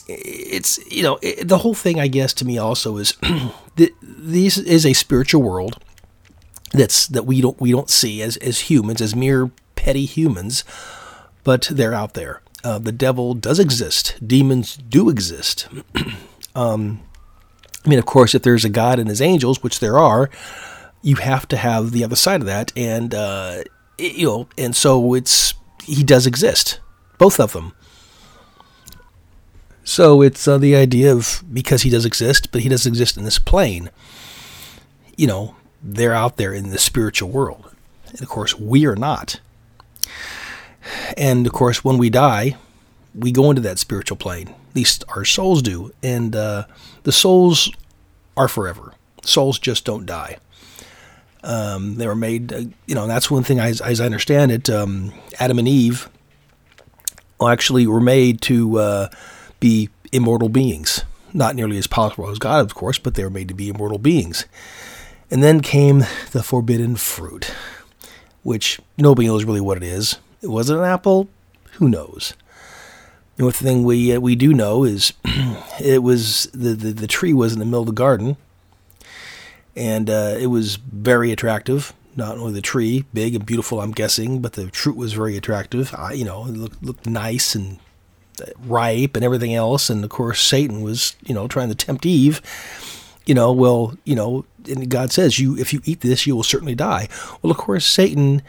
it's 0.07 0.79
you 0.91 1.03
know 1.03 1.19
it, 1.21 1.47
the 1.47 1.59
whole 1.59 1.75
thing. 1.75 1.99
I 1.99 2.07
guess 2.07 2.33
to 2.35 2.45
me 2.45 2.57
also 2.57 2.97
is 2.97 3.15
this 3.75 4.57
is 4.57 4.85
a 4.85 4.93
spiritual 4.93 5.43
world 5.43 5.77
that's 6.71 7.07
that 7.07 7.25
we 7.25 7.41
don't 7.41 7.59
we 7.59 7.71
don't 7.71 7.89
see 7.89 8.21
as 8.21 8.37
as 8.37 8.61
humans 8.61 9.01
as 9.01 9.15
mere 9.15 9.51
petty 9.75 10.05
humans, 10.05 10.63
but 11.43 11.69
they're 11.71 11.93
out 11.93 12.13
there. 12.13 12.41
Uh, 12.63 12.77
the 12.77 12.91
devil 12.91 13.33
does 13.33 13.59
exist. 13.59 14.15
Demons 14.25 14.75
do 14.75 15.09
exist. 15.09 15.67
um, 16.55 17.01
I 17.85 17.89
mean, 17.89 17.99
of 17.99 18.05
course, 18.05 18.35
if 18.35 18.43
there's 18.43 18.65
a 18.65 18.69
God 18.69 18.99
and 18.99 19.07
his 19.07 19.21
angels, 19.21 19.63
which 19.63 19.79
there 19.79 19.97
are, 19.97 20.29
you 21.01 21.15
have 21.15 21.47
to 21.47 21.57
have 21.57 21.91
the 21.91 22.03
other 22.03 22.17
side 22.17 22.41
of 22.41 22.47
that, 22.47 22.73
and 22.75 23.15
uh, 23.15 23.63
it, 23.97 24.15
you 24.15 24.25
know, 24.25 24.47
and 24.57 24.75
so 24.75 25.13
it's 25.13 25.53
he 25.83 26.03
does 26.03 26.27
exist, 26.27 26.79
both 27.17 27.39
of 27.39 27.53
them. 27.53 27.73
So 29.83 30.21
it's 30.21 30.47
uh, 30.47 30.57
the 30.57 30.75
idea 30.75 31.11
of 31.11 31.43
because 31.51 31.81
he 31.81 31.89
does 31.89 32.05
exist, 32.05 32.51
but 32.51 32.61
he 32.61 32.69
does 32.69 32.85
exist 32.85 33.17
in 33.17 33.23
this 33.23 33.39
plane. 33.39 33.89
You 35.15 35.27
know, 35.27 35.55
they're 35.81 36.13
out 36.13 36.37
there 36.37 36.53
in 36.53 36.69
the 36.69 36.77
spiritual 36.77 37.29
world, 37.29 37.73
and 38.11 38.21
of 38.21 38.29
course, 38.29 38.57
we 38.57 38.85
are 38.85 38.95
not. 38.95 39.39
And 41.17 41.45
of 41.45 41.53
course, 41.53 41.83
when 41.83 41.97
we 41.97 42.09
die, 42.09 42.55
we 43.15 43.31
go 43.31 43.49
into 43.49 43.61
that 43.63 43.79
spiritual 43.79 44.17
plane. 44.17 44.49
At 44.69 44.75
least 44.75 45.03
our 45.15 45.25
souls 45.25 45.61
do. 45.61 45.91
And 46.03 46.35
uh, 46.35 46.65
the 47.03 47.11
souls 47.11 47.71
are 48.37 48.47
forever. 48.47 48.93
Souls 49.23 49.59
just 49.59 49.85
don't 49.85 50.05
die. 50.05 50.37
Um, 51.43 51.95
they 51.95 52.07
were 52.07 52.15
made, 52.15 52.53
uh, 52.53 52.63
you 52.85 52.95
know, 52.95 53.07
that's 53.07 53.31
one 53.31 53.43
thing, 53.43 53.59
as, 53.59 53.81
I 53.81 53.93
understand 54.05 54.51
it, 54.51 54.69
um, 54.69 55.13
Adam 55.39 55.57
and 55.59 55.67
Eve 55.67 56.09
actually 57.41 57.87
were 57.87 58.01
made 58.01 58.41
to 58.41 58.77
uh, 58.77 59.09
be 59.59 59.89
immortal 60.11 60.49
beings. 60.49 61.05
Not 61.33 61.55
nearly 61.55 61.77
as 61.77 61.87
powerful 61.87 62.29
as 62.29 62.39
God, 62.39 62.65
of 62.65 62.75
course, 62.75 62.97
but 62.97 63.15
they 63.15 63.23
were 63.23 63.29
made 63.29 63.47
to 63.47 63.53
be 63.53 63.69
immortal 63.69 63.99
beings. 63.99 64.45
And 65.31 65.43
then 65.43 65.61
came 65.61 65.99
the 66.31 66.43
forbidden 66.43 66.95
fruit, 66.95 67.53
which 68.43 68.79
nobody 68.97 69.27
knows 69.27 69.43
really 69.43 69.61
what 69.61 69.77
it 69.77 69.83
is. 69.83 70.17
Was 70.41 70.69
it 70.69 70.77
an 70.77 70.83
apple? 70.83 71.29
Who 71.73 71.87
knows? 71.87 72.33
The 73.39 73.43
only 73.43 73.53
thing 73.53 73.83
we 73.85 74.13
uh, 74.13 74.19
we 74.19 74.35
do 74.35 74.53
know 74.53 74.83
is 74.83 75.13
it 75.79 76.03
was 76.03 76.49
the, 76.53 76.73
the, 76.73 76.91
the 76.91 77.07
tree 77.07 77.33
was 77.33 77.53
in 77.53 77.59
the 77.59 77.65
middle 77.65 77.81
of 77.81 77.85
the 77.87 77.93
garden, 77.93 78.35
and 79.77 80.09
uh, 80.09 80.35
it 80.37 80.47
was 80.47 80.75
very 80.75 81.31
attractive. 81.31 81.93
Not 82.17 82.37
only 82.37 82.51
the 82.51 82.61
tree, 82.61 83.05
big 83.13 83.35
and 83.35 83.45
beautiful, 83.45 83.79
I'm 83.79 83.93
guessing, 83.93 84.41
but 84.41 84.53
the 84.53 84.67
fruit 84.69 84.97
was 84.97 85.13
very 85.13 85.37
attractive. 85.37 85.95
I, 85.95 86.13
you 86.13 86.25
know, 86.25 86.47
it 86.47 86.51
looked, 86.57 86.83
looked 86.83 87.07
nice 87.07 87.55
and 87.55 87.79
uh, 88.41 88.47
ripe 88.65 89.15
and 89.15 89.23
everything 89.23 89.55
else. 89.55 89.89
And 89.89 90.03
of 90.03 90.09
course, 90.09 90.41
Satan 90.41 90.81
was 90.81 91.15
you 91.25 91.33
know 91.33 91.47
trying 91.47 91.69
to 91.69 91.75
tempt 91.75 92.05
Eve. 92.05 92.41
You 93.29 93.35
know, 93.35 93.51
well, 93.51 93.95
you 94.05 94.15
know, 94.15 94.45
and 94.67 94.89
God 94.89 95.11
says, 95.11 95.37
"You 95.37 95.55
if 95.55 95.71
you 95.71 95.81
eat 95.85 96.01
this, 96.01 96.25
you 96.25 96.35
will 96.35 96.41
certainly 96.41 96.73
die." 96.73 97.07
Well, 97.43 97.51
of 97.51 97.57
course, 97.57 97.85
Satan 97.85 98.41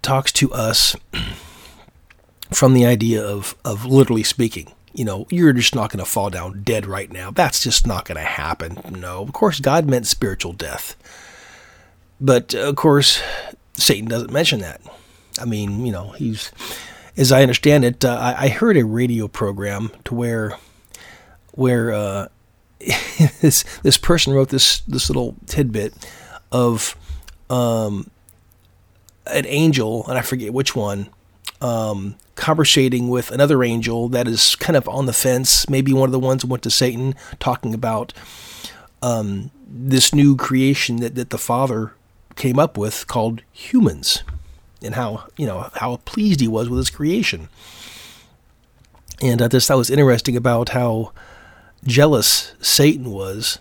talks 0.00 0.32
to 0.32 0.50
us 0.54 0.96
from 2.50 2.72
the 2.72 2.86
idea 2.86 3.22
of, 3.22 3.54
of 3.62 3.84
literally 3.84 4.22
speaking. 4.22 4.72
You 4.94 5.04
know, 5.04 5.26
you're 5.28 5.52
just 5.52 5.74
not 5.74 5.90
going 5.90 6.02
to 6.02 6.10
fall 6.10 6.30
down 6.30 6.62
dead 6.62 6.86
right 6.86 7.12
now. 7.12 7.30
That's 7.30 7.62
just 7.62 7.86
not 7.86 8.06
going 8.06 8.16
to 8.16 8.24
happen. 8.24 8.80
No, 8.88 9.20
of 9.20 9.34
course, 9.34 9.60
God 9.60 9.86
meant 9.86 10.06
spiritual 10.06 10.54
death. 10.54 10.96
But 12.18 12.54
of 12.54 12.74
course, 12.76 13.20
Satan 13.74 14.08
doesn't 14.08 14.32
mention 14.32 14.60
that. 14.60 14.80
I 15.38 15.44
mean, 15.44 15.84
you 15.84 15.92
know, 15.92 16.12
he's, 16.12 16.50
as 17.18 17.32
I 17.32 17.42
understand 17.42 17.84
it, 17.84 18.02
uh, 18.02 18.16
I, 18.18 18.44
I, 18.44 18.48
heard 18.48 18.78
a 18.78 18.86
radio 18.86 19.28
program 19.28 19.90
to 20.04 20.14
where, 20.14 20.56
where 21.52 21.92
uh, 21.92 22.28
this 23.40 23.64
this 23.82 23.96
person 23.96 24.32
wrote 24.32 24.50
this 24.50 24.80
this 24.80 25.08
little 25.08 25.34
tidbit 25.46 25.94
of 26.52 26.96
um, 27.50 28.10
an 29.26 29.46
angel, 29.46 30.06
and 30.08 30.18
I 30.18 30.22
forget 30.22 30.52
which 30.52 30.76
one, 30.76 31.08
um, 31.60 32.16
conversating 32.34 33.08
with 33.08 33.30
another 33.30 33.64
angel 33.64 34.08
that 34.10 34.28
is 34.28 34.56
kind 34.56 34.76
of 34.76 34.88
on 34.88 35.06
the 35.06 35.12
fence, 35.12 35.68
maybe 35.68 35.92
one 35.92 36.08
of 36.08 36.12
the 36.12 36.18
ones 36.18 36.42
who 36.42 36.48
went 36.48 36.62
to 36.64 36.70
Satan, 36.70 37.14
talking 37.40 37.74
about 37.74 38.12
um, 39.02 39.50
this 39.66 40.14
new 40.14 40.36
creation 40.36 40.96
that, 40.96 41.14
that 41.14 41.30
the 41.30 41.38
Father 41.38 41.92
came 42.36 42.58
up 42.58 42.76
with 42.76 43.06
called 43.06 43.42
humans, 43.52 44.22
and 44.82 44.94
how 44.94 45.28
you 45.36 45.46
know 45.46 45.70
how 45.74 45.96
pleased 46.04 46.40
he 46.40 46.48
was 46.48 46.68
with 46.68 46.78
his 46.78 46.90
creation. 46.90 47.48
And 49.22 49.40
I 49.40 49.48
just 49.48 49.66
thought 49.66 49.78
was 49.78 49.88
interesting 49.88 50.36
about 50.36 50.70
how 50.70 51.12
jealous 51.86 52.54
Satan 52.60 53.10
was 53.10 53.58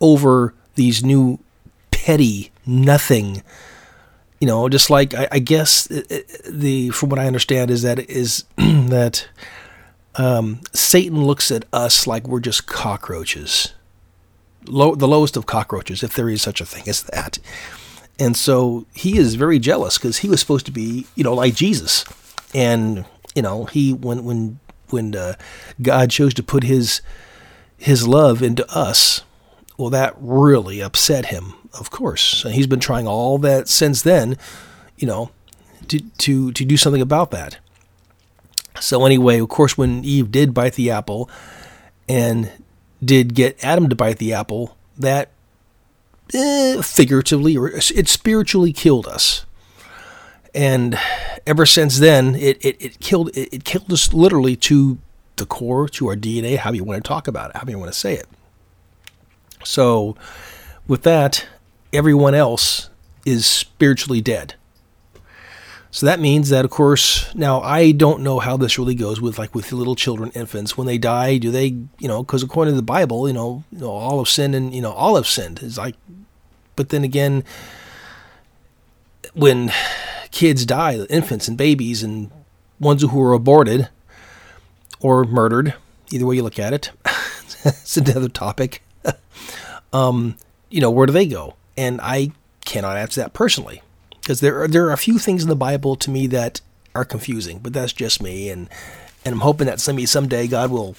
over 0.00 0.54
these 0.74 1.04
new 1.04 1.38
petty 1.90 2.50
nothing. 2.66 3.42
You 4.40 4.46
know, 4.46 4.68
just 4.68 4.88
like 4.88 5.14
I, 5.14 5.28
I 5.32 5.38
guess 5.38 5.84
the 6.48 6.90
from 6.90 7.10
what 7.10 7.18
I 7.18 7.26
understand 7.26 7.70
is 7.70 7.82
that 7.82 7.98
is 7.98 8.44
that 8.56 9.28
um, 10.16 10.60
Satan 10.72 11.24
looks 11.24 11.50
at 11.50 11.64
us 11.72 12.06
like 12.06 12.26
we're 12.26 12.40
just 12.40 12.66
cockroaches, 12.66 13.74
Low, 14.66 14.94
the 14.94 15.08
lowest 15.08 15.36
of 15.36 15.46
cockroaches, 15.46 16.02
if 16.02 16.14
there 16.14 16.28
is 16.28 16.42
such 16.42 16.60
a 16.60 16.66
thing 16.66 16.86
as 16.86 17.02
that. 17.04 17.38
And 18.18 18.36
so 18.36 18.86
he 18.94 19.16
is 19.16 19.34
very 19.34 19.58
jealous 19.58 19.96
because 19.96 20.18
he 20.18 20.28
was 20.28 20.40
supposed 20.40 20.66
to 20.66 20.72
be, 20.72 21.06
you 21.14 21.24
know, 21.24 21.32
like 21.32 21.54
Jesus, 21.54 22.04
and 22.54 23.06
you 23.34 23.42
know, 23.42 23.64
he 23.64 23.92
when 23.92 24.24
when 24.24 24.60
when 24.90 25.14
uh, 25.14 25.34
God 25.80 26.10
chose 26.10 26.34
to 26.34 26.42
put 26.42 26.64
his 26.64 27.00
his 27.80 28.06
love 28.06 28.42
into 28.42 28.70
us, 28.72 29.22
well, 29.76 29.90
that 29.90 30.14
really 30.18 30.80
upset 30.80 31.26
him 31.26 31.54
of 31.78 31.90
course. 31.90 32.44
And 32.44 32.54
he's 32.54 32.66
been 32.66 32.80
trying 32.80 33.06
all 33.06 33.38
that 33.38 33.68
since 33.68 34.02
then, 34.02 34.36
you 34.96 35.06
know, 35.06 35.30
to, 35.88 36.00
to, 36.18 36.52
to 36.52 36.64
do 36.64 36.76
something 36.76 37.02
about 37.02 37.30
that. 37.30 37.58
So, 38.80 39.04
anyway, 39.04 39.40
of 39.40 39.48
course, 39.48 39.76
when 39.76 40.04
Eve 40.04 40.30
did 40.30 40.54
bite 40.54 40.74
the 40.74 40.90
apple 40.90 41.28
and 42.08 42.50
did 43.04 43.34
get 43.34 43.62
Adam 43.62 43.88
to 43.88 43.96
bite 43.96 44.18
the 44.18 44.32
apple, 44.32 44.76
that 44.98 45.30
eh, 46.32 46.80
figuratively 46.82 47.56
or 47.56 47.68
it 47.68 48.08
spiritually 48.08 48.72
killed 48.72 49.06
us. 49.06 49.44
And 50.54 50.98
ever 51.46 51.66
since 51.66 51.98
then, 51.98 52.34
it, 52.34 52.64
it, 52.64 52.76
it 52.80 53.00
killed 53.00 53.30
it, 53.36 53.52
it 53.52 53.64
killed 53.64 53.92
us 53.92 54.12
literally 54.12 54.56
to 54.56 54.98
the 55.40 55.46
core, 55.46 55.88
to 55.88 56.06
our 56.08 56.16
DNA, 56.16 56.56
how 56.56 56.72
you 56.72 56.84
want 56.84 57.02
to 57.02 57.08
talk 57.08 57.26
about 57.26 57.50
it, 57.50 57.56
how 57.56 57.66
you 57.66 57.78
want 57.78 57.92
to 57.92 57.98
say 57.98 58.14
it. 58.14 58.28
So, 59.64 60.16
with 60.86 61.02
that, 61.02 61.46
everyone 61.92 62.34
else 62.34 62.88
is 63.26 63.46
spiritually 63.46 64.20
dead. 64.20 64.54
So 65.92 66.06
that 66.06 66.20
means 66.20 66.50
that, 66.50 66.64
of 66.64 66.70
course, 66.70 67.34
now 67.34 67.60
I 67.60 67.90
don't 67.90 68.22
know 68.22 68.38
how 68.38 68.56
this 68.56 68.78
really 68.78 68.94
goes 68.94 69.20
with 69.20 69.38
like 69.38 69.54
with 69.54 69.72
little 69.72 69.96
children, 69.96 70.30
infants. 70.34 70.78
When 70.78 70.86
they 70.86 70.98
die, 70.98 71.38
do 71.38 71.50
they, 71.50 71.66
you 71.98 72.06
know, 72.06 72.22
because 72.22 72.44
according 72.44 72.72
to 72.72 72.76
the 72.76 72.82
Bible, 72.82 73.26
you 73.26 73.34
know, 73.34 73.64
you 73.72 73.80
know, 73.80 73.90
all 73.90 74.18
have 74.18 74.28
sinned 74.28 74.54
and 74.54 74.72
you 74.72 74.82
know, 74.82 74.92
all 74.92 75.16
have 75.16 75.26
sinned. 75.26 75.60
It's 75.62 75.78
like, 75.78 75.96
but 76.76 76.90
then 76.90 77.02
again, 77.02 77.42
when 79.34 79.72
kids 80.30 80.64
die, 80.64 80.94
infants 81.10 81.48
and 81.48 81.58
babies 81.58 82.04
and 82.04 82.30
ones 82.78 83.02
who 83.02 83.20
are 83.20 83.32
aborted 83.32 83.88
or 85.00 85.24
murdered, 85.24 85.74
either 86.10 86.26
way 86.26 86.36
you 86.36 86.42
look 86.42 86.58
at 86.58 86.72
it, 86.72 86.90
it's 87.64 87.96
another 87.96 88.28
topic. 88.28 88.82
um, 89.92 90.36
you 90.68 90.80
know, 90.80 90.90
where 90.90 91.06
do 91.06 91.12
they 91.12 91.26
go? 91.26 91.54
And 91.76 92.00
I 92.02 92.32
cannot 92.64 92.96
answer 92.96 93.20
that 93.22 93.32
personally 93.32 93.82
because 94.20 94.40
there 94.40 94.62
are, 94.62 94.68
there 94.68 94.86
are 94.86 94.92
a 94.92 94.98
few 94.98 95.18
things 95.18 95.42
in 95.42 95.48
the 95.48 95.56
Bible 95.56 95.96
to 95.96 96.10
me 96.10 96.26
that 96.28 96.60
are 96.94 97.04
confusing, 97.04 97.58
but 97.58 97.72
that's 97.72 97.92
just 97.92 98.22
me. 98.22 98.50
And, 98.50 98.68
and 99.24 99.34
I'm 99.34 99.40
hoping 99.40 99.66
that 99.66 99.80
someday, 99.80 100.06
someday 100.06 100.46
God 100.46 100.70
will 100.70 100.96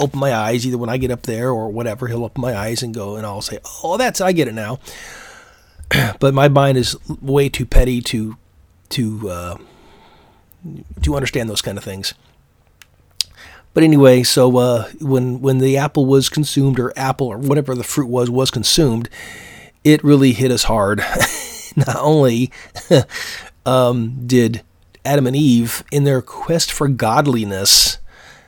open 0.00 0.18
my 0.18 0.34
eyes, 0.34 0.66
either 0.66 0.78
when 0.78 0.90
I 0.90 0.96
get 0.96 1.10
up 1.10 1.22
there 1.22 1.50
or 1.50 1.68
whatever, 1.68 2.08
he'll 2.08 2.24
open 2.24 2.40
my 2.40 2.56
eyes 2.56 2.82
and 2.82 2.94
go, 2.94 3.16
and 3.16 3.26
I'll 3.26 3.42
say, 3.42 3.58
oh, 3.82 3.96
that's, 3.96 4.20
I 4.20 4.32
get 4.32 4.48
it 4.48 4.54
now. 4.54 4.80
but 6.20 6.34
my 6.34 6.48
mind 6.48 6.78
is 6.78 6.96
way 7.20 7.48
too 7.48 7.66
petty 7.66 8.00
to, 8.02 8.36
to, 8.90 9.30
uh, 9.30 9.58
to 11.02 11.14
understand 11.14 11.48
those 11.48 11.62
kind 11.62 11.78
of 11.78 11.84
things. 11.84 12.14
But 13.74 13.84
anyway, 13.84 14.22
so 14.22 14.56
uh, 14.58 14.88
when 15.00 15.40
when 15.40 15.58
the 15.58 15.76
apple 15.76 16.06
was 16.06 16.28
consumed, 16.28 16.78
or 16.78 16.92
apple, 16.96 17.28
or 17.28 17.38
whatever 17.38 17.74
the 17.74 17.84
fruit 17.84 18.08
was, 18.08 18.28
was 18.28 18.50
consumed, 18.50 19.08
it 19.84 20.04
really 20.04 20.32
hit 20.32 20.50
us 20.50 20.64
hard. 20.64 20.98
Not 21.76 21.96
only 21.96 22.52
um, 23.66 24.26
did 24.26 24.62
Adam 25.04 25.26
and 25.26 25.36
Eve, 25.36 25.84
in 25.90 26.04
their 26.04 26.20
quest 26.20 26.70
for 26.70 26.86
godliness, 26.86 27.98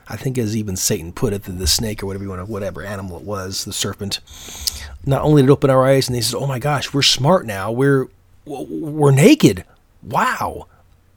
I 0.06 0.16
think 0.16 0.36
as 0.36 0.56
even 0.56 0.76
Satan 0.76 1.12
put 1.12 1.32
it, 1.32 1.44
the, 1.44 1.66
snake 1.66 2.02
or 2.02 2.06
whatever 2.06 2.24
you 2.24 2.30
want 2.30 2.46
to, 2.46 2.52
whatever 2.52 2.82
animal 2.82 3.16
it 3.16 3.24
was, 3.24 3.64
the 3.64 3.72
serpent, 3.72 4.20
not 5.06 5.22
only 5.22 5.42
did 5.42 5.48
it 5.48 5.52
open 5.52 5.70
our 5.70 5.86
eyes 5.86 6.08
and 6.08 6.14
they 6.14 6.20
said, 6.20 6.36
"Oh 6.36 6.46
my 6.46 6.58
gosh, 6.58 6.92
we're 6.92 7.02
smart 7.02 7.46
now. 7.46 7.72
We're 7.72 8.08
we're 8.44 9.10
naked. 9.10 9.64
Wow!" 10.02 10.66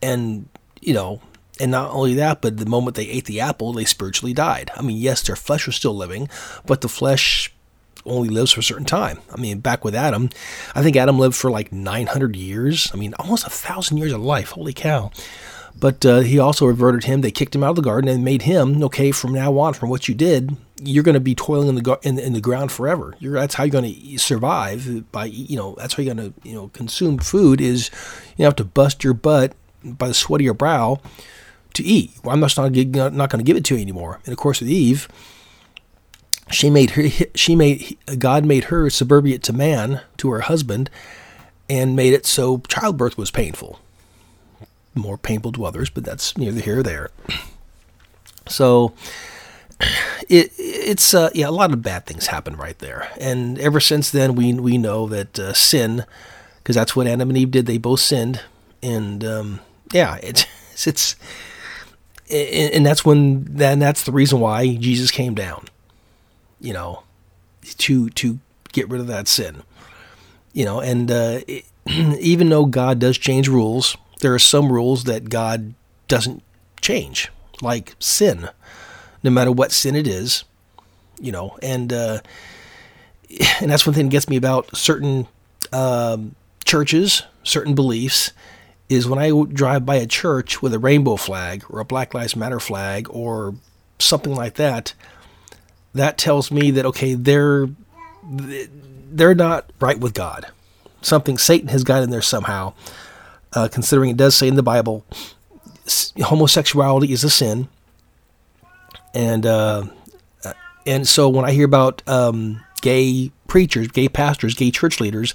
And 0.02 0.48
you 0.80 0.94
know, 0.94 1.22
And 1.60 1.72
not 1.72 1.92
only 1.92 2.14
that, 2.16 2.42
but 2.42 2.58
the 2.58 2.66
moment 2.66 2.96
they 2.96 3.08
ate 3.08 3.26
the 3.26 3.40
apple, 3.40 3.74
they 3.74 3.86
spiritually 3.86 4.34
died. 4.34 4.72
I 4.76 4.82
mean, 4.82 4.98
yes, 4.98 5.22
their 5.22 5.36
flesh 5.36 5.66
was 5.66 5.76
still 5.76 5.96
living, 5.96 6.30
but 6.66 6.82
the 6.82 6.90
flesh 6.90 7.54
only 8.06 8.30
lives 8.30 8.52
for 8.52 8.62
a 8.62 8.64
certain 8.64 8.86
time. 8.86 9.20
I 9.32 9.40
mean, 9.40 9.60
back 9.60 9.84
with 9.84 9.96
Adam, 9.96 10.30
I 10.74 10.82
think 10.82 10.96
Adam 10.96 11.20
lived 11.20 11.36
for 11.36 11.52
like 11.52 11.72
900 11.72 12.36
years. 12.36 12.90
I 12.94 12.98
mean, 12.98 13.14
almost 13.20 13.46
a 13.46 13.50
thousand 13.50 13.98
years 13.98 14.14
of 14.14 14.22
life. 14.22 14.52
Holy 14.52 14.74
cow. 14.74 15.12
But 15.80 16.06
uh, 16.06 16.20
he 16.20 16.40
also 16.40 16.66
reverted 16.66 17.04
him. 17.04 17.22
They 17.22 17.32
kicked 17.32 17.54
him 17.54 17.64
out 17.64 17.72
of 17.72 17.76
the 17.76 17.82
garden 17.84 18.10
and 18.10 18.24
made 18.24 18.44
him 18.44 18.84
okay. 18.86 19.12
From 19.12 19.34
now 19.34 19.60
on, 19.60 19.74
from 19.74 19.90
what 19.90 20.08
you 20.08 20.16
did, 20.16 20.58
you're 20.82 21.04
going 21.04 21.14
to 21.14 21.20
be 21.20 21.36
toiling 21.36 21.70
in 21.70 21.76
the 21.76 22.00
in, 22.02 22.18
in 22.18 22.34
the 22.34 22.42
ground 22.42 22.72
forever. 22.72 23.16
You're, 23.20 23.34
that's 23.34 23.54
how 23.54 23.64
you're 23.64 23.82
going 23.82 23.94
to 23.94 24.18
survive 24.18 25.12
by 25.12 25.26
you 25.26 25.56
know. 25.56 25.76
That's 25.78 25.94
how 25.94 26.02
you're 26.02 26.16
going 26.16 26.34
to 26.34 26.50
you 26.50 26.56
know 26.56 26.70
consume 26.70 27.20
food 27.20 27.62
is 27.62 27.92
you 28.38 28.46
have 28.46 28.56
to 28.56 28.64
bust 28.64 29.04
your 29.04 29.14
butt 29.14 29.54
by 29.84 30.08
the 30.08 30.14
sweat 30.16 30.42
of 30.42 30.46
your 30.46 30.56
brow 30.56 31.00
to 31.78 31.84
eat. 31.84 32.12
Well, 32.24 32.34
I'm 32.34 32.42
just 32.42 32.58
not 32.58 32.72
not 33.14 33.30
going 33.30 33.40
to 33.40 33.48
give 33.48 33.58
it 33.58 33.66
to 33.66 33.76
you 33.76 33.82
anymore. 33.82 34.20
And 34.26 34.34
of 34.34 34.38
course, 34.38 34.60
with 34.60 34.70
Eve, 34.70 35.08
she 36.52 36.70
made 36.70 36.92
her 36.92 37.10
she 37.36 37.56
made 37.56 37.98
God 38.20 38.46
made 38.46 38.66
her 38.66 38.90
subservient 38.90 39.44
to 39.46 39.54
man 39.54 40.02
to 40.18 40.30
her 40.32 40.42
husband, 40.42 40.90
and 41.70 41.96
made 41.96 42.14
it 42.14 42.26
so 42.26 42.60
childbirth 42.68 43.18
was 43.18 43.32
painful 43.32 43.80
more 44.98 45.18
painful 45.18 45.52
to 45.54 45.66
others, 45.66 45.90
but 45.90 46.04
that's 46.04 46.38
neither 46.38 46.60
here 46.60 46.80
or 46.80 46.84
there. 46.84 47.10
So 48.50 48.94
it 50.30 50.54
it's 50.58 51.14
uh, 51.14 51.30
yeah, 51.34 51.50
a 51.50 51.52
lot 51.52 51.74
of 51.74 51.82
bad 51.82 52.06
things 52.06 52.28
happen 52.28 52.56
right 52.56 52.80
there, 52.80 53.10
and 53.20 53.60
ever 53.60 53.82
since 53.82 54.10
then 54.10 54.36
we 54.36 54.54
we 54.54 54.78
know 54.78 55.06
that 55.10 55.38
uh, 55.38 55.52
sin, 55.52 56.06
because 56.60 56.78
that's 56.78 56.96
what 56.96 57.08
Adam 57.08 57.28
and 57.28 57.38
Eve 57.38 57.52
did. 57.52 57.66
They 57.66 57.78
both 57.78 58.00
sinned, 58.00 58.40
and 58.82 59.22
um, 59.26 59.60
yeah, 59.92 60.16
it's 60.24 60.46
it's 60.88 61.18
and 62.30 62.86
that's 62.86 63.06
when 63.06 63.46
then 63.46 63.80
that's 63.80 64.04
the 64.04 64.12
reason 64.12 64.40
why 64.40 64.76
Jesus 64.76 65.12
came 65.12 65.34
down, 65.34 65.66
you 66.60 66.74
know, 66.74 67.04
to 67.78 68.10
to 68.10 68.40
get 68.72 68.90
rid 68.90 69.02
of 69.02 69.08
that 69.08 69.28
sin, 69.28 69.64
you 70.54 70.66
know, 70.66 70.82
and 70.82 71.10
uh, 71.10 71.40
it, 71.48 71.66
even 71.88 72.50
though 72.50 72.66
God 72.66 73.00
does 73.00 73.18
change 73.18 73.48
rules 73.48 73.98
there 74.20 74.34
are 74.34 74.40
some 74.40 74.72
rules 74.72 75.04
that 75.06 75.30
God 75.30 75.74
doesn't 76.08 76.44
change, 76.82 77.30
like 77.62 77.96
sin, 78.00 78.50
no 79.24 79.30
matter 79.30 79.52
what 79.52 79.72
sin 79.72 79.96
it 79.96 80.08
is, 80.08 80.44
you 81.20 81.32
know, 81.32 81.58
and 81.62 81.92
uh, 81.94 82.20
and 83.62 83.72
that's 83.72 83.86
one 83.86 83.94
thing 83.94 84.06
that 84.06 84.12
gets 84.12 84.30
me 84.30 84.38
about 84.38 84.76
certain 84.76 85.28
um, 85.72 86.36
churches, 86.66 87.24
certain 87.44 87.76
beliefs, 87.76 88.32
is 88.90 89.08
when 89.08 89.20
I 89.20 89.32
drive 89.52 89.86
by 89.86 89.96
a 89.96 90.08
church 90.08 90.62
with 90.62 90.74
a 90.74 90.80
rainbow 90.80 91.16
flag 91.16 91.64
or 91.70 91.80
a 91.80 91.86
Black 91.86 92.14
Lives 92.14 92.36
Matter 92.36 92.60
flag 92.60 93.08
or 93.10 93.56
something 94.00 94.34
like 94.34 94.56
that, 94.56 94.94
that 95.94 96.18
tells 96.18 96.52
me 96.52 96.72
that 96.72 96.86
okay, 96.86 97.14
they're 97.16 97.68
they're 98.24 99.36
not 99.36 99.72
right 99.80 100.00
with 100.00 100.14
God. 100.14 100.48
Something 101.02 101.38
Satan 101.38 101.68
has 101.70 101.84
got 101.84 102.04
in 102.04 102.10
there 102.10 102.22
somehow 102.22 102.74
uh, 103.54 103.68
considering 103.72 104.10
it 104.10 104.18
does 104.18 104.36
say 104.36 104.48
in 104.48 104.56
the 104.56 104.64
Bible 104.64 105.06
homosexuality 106.22 107.12
is 107.12 107.24
a 107.24 107.30
sin. 107.30 107.68
And 109.14 109.46
uh, 109.46 109.86
and 110.86 111.08
so 111.08 111.28
when 111.30 111.46
I 111.46 111.52
hear 111.52 111.66
about 111.66 112.04
um, 112.08 112.64
gay 112.82 113.32
preachers, 113.48 113.88
gay 113.88 114.08
pastors, 114.08 114.54
gay 114.54 114.72
church 114.72 115.00
leaders, 115.00 115.34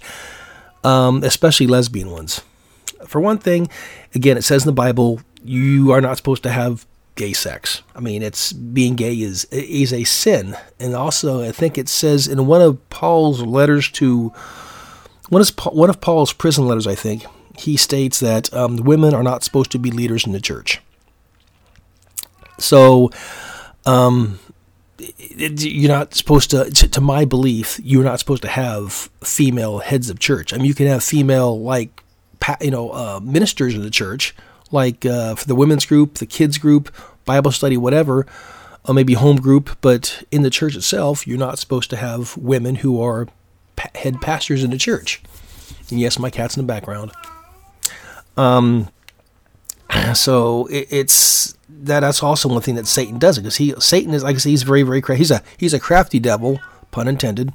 um, 0.85 1.25
especially 1.25 1.67
lesbian 1.67 2.11
ones, 2.11 2.43
for 3.07 3.21
one 3.21 3.39
thing, 3.39 3.69
again, 4.15 4.37
it 4.37 4.43
says 4.43 4.63
in 4.63 4.67
the 4.67 4.73
Bible 4.73 5.21
you 5.45 5.91
are 5.93 6.01
not 6.01 6.17
supposed 6.17 6.43
to 6.45 6.51
have 6.51 6.87
gay 7.15 7.33
sex. 7.33 7.83
I 7.95 8.01
mean, 8.01 8.23
it's 8.23 8.53
being 8.53 8.95
gay 8.97 9.15
is 9.15 9.45
is 9.47 9.93
a 9.93 10.05
sin, 10.05 10.57
and 10.79 10.95
also 10.95 11.43
I 11.43 11.53
think 11.53 11.79
it 11.79 11.89
says 11.89 12.29
in 12.29 12.47
one 12.47 12.63
of 12.63 12.89
Paul's 12.91 13.43
letters 13.43 13.91
to 13.93 14.33
one 15.29 15.43
of 15.43 15.51
one 15.73 15.91
of 15.91 16.01
Paul's 16.01 16.33
prison 16.33 16.67
letters, 16.67 16.87
I 16.87 16.95
think 16.95 17.25
he 17.59 17.77
states 17.77 18.21
that 18.21 18.53
um, 18.55 18.77
women 18.77 19.15
are 19.15 19.23
not 19.23 19.45
supposed 19.45 19.71
to 19.73 19.79
be 19.79 19.91
leaders 19.91 20.27
in 20.27 20.33
the 20.33 20.41
church. 20.41 20.81
So, 22.59 23.11
um, 23.87 24.39
you're 24.99 25.91
not 25.91 26.15
supposed 26.15 26.51
to, 26.51 26.71
to, 26.71 27.01
my 27.01 27.25
belief, 27.25 27.81
you're 27.83 28.05
not 28.05 28.19
supposed 28.21 28.43
to 28.43 28.49
have 28.49 29.11
female 29.23 29.79
heads 29.79 30.11
of 30.11 30.19
church. 30.19 30.53
I 30.53 30.59
mean, 30.59 30.67
you 30.67 30.75
can 30.75 30.87
have 30.87 31.03
female, 31.03 31.61
like, 31.61 32.02
you 32.61 32.71
know, 32.71 32.91
uh, 32.91 33.21
ministers 33.23 33.75
in 33.75 33.83
the 33.83 33.91
church, 33.91 34.35
like 34.71 35.05
uh, 35.05 35.35
for 35.35 35.47
the 35.47 35.55
women's 35.55 35.87
group, 35.87 36.15
the 36.15 36.27
kids 36.27 36.59
group, 36.59 36.95
Bible 37.25 37.53
study, 37.53 37.77
whatever, 37.77 38.27
or 38.85 38.95
maybe 38.95 39.15
home 39.15 39.37
group. 39.37 39.79
But 39.81 40.25
in 40.31 40.43
the 40.43 40.51
church 40.51 40.77
itself, 40.77 41.27
you're 41.27 41.39
not 41.39 41.59
supposed 41.59 41.91
to 41.91 41.97
have 41.97 42.37
women 42.37 42.77
who 42.77 43.01
are 43.01 43.29
pa- 43.77 43.91
head 43.95 44.21
pastors 44.21 44.65
in 44.65 44.71
the 44.71 44.79
church. 44.79 45.23
And 45.91 46.01
yes, 46.01 46.19
my 46.19 46.31
cat's 46.31 46.57
in 46.57 46.63
the 46.63 46.67
background. 46.67 47.13
Um, 48.37 48.89
so 50.15 50.67
it, 50.67 50.89
it's 50.91 51.57
that 51.69 52.01
that's 52.01 52.23
also 52.23 52.49
one 52.49 52.63
thing 52.63 52.77
that 52.77 52.87
Satan 52.87 53.19
does 53.19 53.39
because 53.39 53.57
he 53.57 53.75
Satan 53.79 54.15
is 54.15 54.23
like 54.23 54.37
I 54.37 54.39
say 54.39 54.51
he's 54.51 54.63
very 54.63 54.83
very 54.83 55.01
crafty. 55.01 55.19
He's 55.19 55.31
a 55.31 55.43
he's 55.57 55.75
a 55.75 55.81
crafty 55.81 56.19
devil, 56.19 56.61
pun 56.91 57.09
intended. 57.09 57.53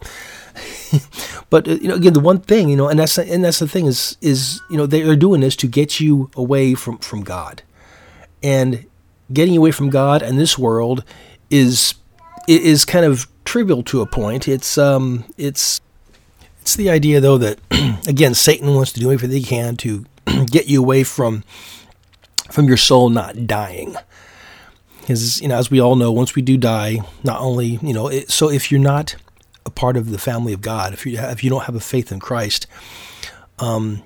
but 1.49 1.67
uh, 1.67 1.71
you 1.71 1.87
know 1.87 1.95
again 1.95 2.13
the 2.13 2.19
one 2.19 2.39
thing 2.39 2.69
you 2.69 2.75
know 2.75 2.87
and 2.87 2.99
that's 2.99 3.17
and 3.17 3.43
that's 3.43 3.59
the 3.59 3.67
thing 3.67 3.85
is 3.85 4.17
is 4.21 4.61
you 4.69 4.77
know 4.77 4.85
they're 4.85 5.15
doing 5.15 5.41
this 5.41 5.55
to 5.55 5.67
get 5.67 5.99
you 5.99 6.29
away 6.35 6.73
from 6.73 6.97
from 6.99 7.23
God, 7.23 7.61
and 8.41 8.85
getting 9.31 9.57
away 9.57 9.71
from 9.71 9.89
God 9.89 10.21
and 10.21 10.37
this 10.39 10.57
world 10.57 11.03
is 11.49 11.95
is 12.47 12.85
kind 12.85 13.05
of 13.05 13.27
trivial 13.45 13.83
to 13.83 14.01
a 14.01 14.05
point. 14.05 14.47
It's 14.47 14.77
um 14.77 15.25
it's 15.37 15.81
it's 16.61 16.75
the 16.75 16.89
idea 16.89 17.19
though 17.19 17.37
that 17.37 17.59
again 18.07 18.33
Satan 18.33 18.73
wants 18.73 18.91
to 18.93 18.99
do 18.99 19.11
everything 19.11 19.37
he 19.37 19.43
can 19.43 19.75
to 19.77 20.05
get 20.45 20.67
you 20.67 20.81
away 20.81 21.03
from 21.03 21.43
from 22.51 22.67
your 22.67 22.77
soul 22.77 23.09
not 23.09 23.47
dying. 23.47 23.95
Because 25.01 25.41
you 25.41 25.47
know, 25.47 25.57
as 25.57 25.71
we 25.71 25.79
all 25.79 25.95
know, 25.95 26.11
once 26.11 26.35
we 26.35 26.41
do 26.41 26.57
die, 26.57 26.99
not 27.23 27.39
only 27.39 27.79
you 27.81 27.93
know, 27.93 28.07
it, 28.07 28.29
so 28.29 28.49
if 28.49 28.71
you're 28.71 28.81
not 28.81 29.15
a 29.67 29.69
part 29.69 29.97
of 29.97 30.09
the 30.09 30.17
family 30.17 30.53
of 30.53 30.61
God, 30.61 30.93
if 30.93 31.05
you 31.05 31.19
if 31.19 31.43
you 31.43 31.49
don't 31.49 31.65
have 31.65 31.75
a 31.75 31.81
faith 31.81 32.11
in 32.11 32.19
Christ, 32.19 32.65
um, 33.59 34.01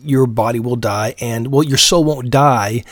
your 0.00 0.26
body 0.26 0.58
will 0.58 0.76
die, 0.76 1.14
and 1.20 1.52
well, 1.52 1.62
your 1.62 1.78
soul 1.78 2.02
won't 2.02 2.30
die, 2.30 2.82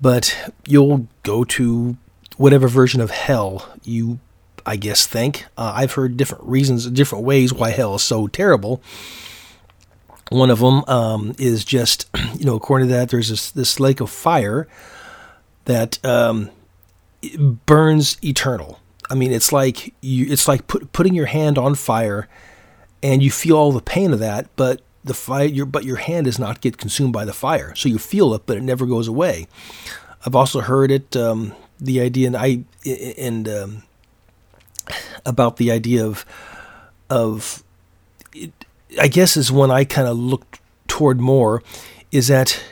but 0.00 0.52
you'll 0.64 1.08
go 1.24 1.44
to 1.44 1.96
whatever 2.36 2.68
version 2.68 3.00
of 3.00 3.10
hell 3.10 3.68
you, 3.82 4.20
I 4.64 4.76
guess, 4.76 5.06
think. 5.06 5.46
Uh, 5.58 5.72
I've 5.74 5.94
heard 5.94 6.16
different 6.16 6.44
reasons, 6.44 6.86
different 6.86 7.24
ways 7.24 7.52
why 7.52 7.70
hell 7.70 7.96
is 7.96 8.02
so 8.02 8.28
terrible. 8.28 8.80
One 10.30 10.50
of 10.50 10.58
them 10.60 10.84
um, 10.86 11.34
is 11.38 11.64
just, 11.64 12.08
you 12.36 12.44
know, 12.44 12.54
according 12.54 12.88
to 12.88 12.94
that, 12.94 13.10
there's 13.10 13.28
this, 13.28 13.50
this 13.50 13.80
lake 13.80 14.00
of 14.00 14.10
fire 14.10 14.68
that 15.64 16.04
um, 16.04 16.50
burns 17.66 18.18
eternal. 18.22 18.80
I 19.10 19.14
mean, 19.14 19.32
it's 19.32 19.52
like 19.52 19.94
you, 20.00 20.26
it's 20.28 20.48
like 20.48 20.66
put, 20.66 20.92
putting 20.92 21.14
your 21.14 21.26
hand 21.26 21.58
on 21.58 21.74
fire, 21.74 22.28
and 23.02 23.22
you 23.22 23.30
feel 23.30 23.56
all 23.56 23.72
the 23.72 23.80
pain 23.80 24.12
of 24.12 24.18
that, 24.18 24.48
but 24.56 24.80
the 25.04 25.14
fire, 25.14 25.46
your, 25.46 25.66
but 25.66 25.84
your 25.84 25.96
hand 25.96 26.24
does 26.24 26.38
not 26.38 26.60
get 26.60 26.78
consumed 26.78 27.12
by 27.12 27.24
the 27.24 27.32
fire, 27.32 27.74
so 27.74 27.88
you 27.88 27.98
feel 27.98 28.34
it, 28.34 28.42
but 28.46 28.56
it 28.56 28.62
never 28.62 28.86
goes 28.86 29.06
away. 29.06 29.46
I've 30.24 30.34
also 30.34 30.60
heard 30.60 30.90
it, 30.90 31.14
um, 31.16 31.54
the 31.78 32.00
idea, 32.00 32.26
and 32.26 32.36
I, 32.36 32.64
and 33.16 33.48
um, 33.48 33.82
about 35.24 35.58
the 35.58 35.70
idea 35.70 36.04
of, 36.04 36.24
of 37.08 37.62
I 39.00 39.08
guess 39.08 39.36
is 39.36 39.52
one 39.52 39.70
I 39.70 39.84
kind 39.84 40.08
of 40.08 40.16
look 40.16 40.58
toward 40.88 41.20
more 41.20 41.62
is 42.12 42.28
that 42.28 42.62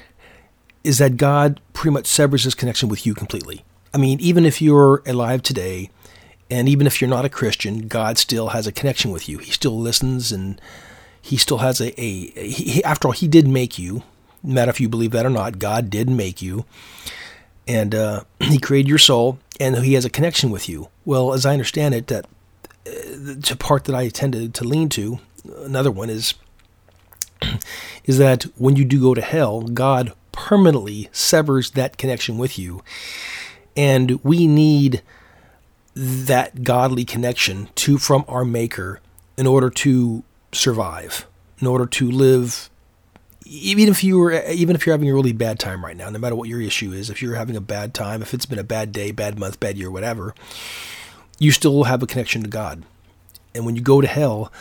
is 0.82 0.98
that 0.98 1.16
God 1.16 1.60
pretty 1.72 1.92
much 1.92 2.06
severs 2.06 2.44
his 2.44 2.54
connection 2.54 2.88
with 2.88 3.06
you 3.06 3.14
completely. 3.14 3.64
I 3.94 3.98
mean, 3.98 4.20
even 4.20 4.44
if 4.44 4.60
you're 4.60 5.02
alive 5.06 5.42
today, 5.42 5.90
and 6.50 6.68
even 6.68 6.86
if 6.86 7.00
you're 7.00 7.10
not 7.10 7.24
a 7.24 7.30
Christian, 7.30 7.88
God 7.88 8.18
still 8.18 8.48
has 8.48 8.66
a 8.66 8.72
connection 8.72 9.10
with 9.10 9.28
you. 9.28 9.38
He 9.38 9.50
still 9.50 9.78
listens, 9.78 10.32
and 10.32 10.60
He 11.20 11.36
still 11.36 11.58
has 11.58 11.80
a. 11.80 11.98
a, 12.00 12.48
he, 12.48 12.84
after 12.84 13.08
all, 13.08 13.12
He 13.12 13.28
did 13.28 13.48
make 13.48 13.78
you. 13.78 14.02
No 14.42 14.54
matter 14.54 14.70
if 14.70 14.80
you 14.80 14.88
believe 14.88 15.12
that 15.12 15.26
or 15.26 15.30
not, 15.30 15.58
God 15.58 15.88
did 15.88 16.10
make 16.10 16.42
you, 16.42 16.64
and 17.66 17.94
uh, 17.94 18.24
He 18.40 18.58
created 18.58 18.88
your 18.88 18.98
soul, 18.98 19.38
and 19.58 19.76
He 19.76 19.94
has 19.94 20.04
a 20.04 20.10
connection 20.10 20.50
with 20.50 20.68
you. 20.68 20.88
Well, 21.04 21.32
as 21.32 21.46
I 21.46 21.52
understand 21.52 21.94
it, 21.94 22.08
that 22.08 22.26
uh, 22.86 22.90
the 23.14 23.56
part 23.58 23.84
that 23.84 23.94
I 23.94 24.08
tended 24.08 24.54
to 24.54 24.64
lean 24.64 24.88
to 24.90 25.18
another 25.62 25.90
one 25.90 26.10
is 26.10 26.34
is 28.04 28.18
that 28.18 28.44
when 28.56 28.76
you 28.76 28.84
do 28.84 29.00
go 29.00 29.14
to 29.14 29.20
hell, 29.20 29.62
God 29.62 30.12
permanently 30.32 31.08
severs 31.12 31.70
that 31.72 31.96
connection 31.96 32.38
with 32.38 32.58
you. 32.58 32.82
And 33.76 34.22
we 34.22 34.46
need 34.46 35.02
that 35.94 36.62
godly 36.64 37.04
connection 37.04 37.68
to 37.76 37.98
from 37.98 38.24
our 38.28 38.44
maker 38.44 39.00
in 39.36 39.46
order 39.46 39.70
to 39.70 40.22
survive, 40.52 41.26
in 41.60 41.66
order 41.66 41.86
to 41.86 42.10
live 42.10 42.70
even 43.46 43.88
if 43.88 44.02
you 44.02 44.18
were 44.18 44.42
even 44.46 44.74
if 44.74 44.86
you're 44.86 44.94
having 44.94 45.10
a 45.10 45.14
really 45.14 45.32
bad 45.32 45.58
time 45.58 45.84
right 45.84 45.96
now, 45.96 46.08
no 46.08 46.18
matter 46.18 46.34
what 46.34 46.48
your 46.48 46.60
issue 46.60 46.92
is, 46.92 47.10
if 47.10 47.20
you're 47.20 47.34
having 47.34 47.56
a 47.56 47.60
bad 47.60 47.92
time, 47.94 48.22
if 48.22 48.32
it's 48.32 48.46
been 48.46 48.58
a 48.58 48.64
bad 48.64 48.92
day, 48.92 49.10
bad 49.10 49.38
month, 49.38 49.60
bad 49.60 49.76
year, 49.76 49.90
whatever, 49.90 50.34
you 51.38 51.50
still 51.50 51.84
have 51.84 52.02
a 52.02 52.06
connection 52.06 52.42
to 52.42 52.48
God. 52.48 52.84
And 53.54 53.66
when 53.66 53.76
you 53.76 53.82
go 53.82 54.00
to 54.00 54.06
hell, 54.06 54.52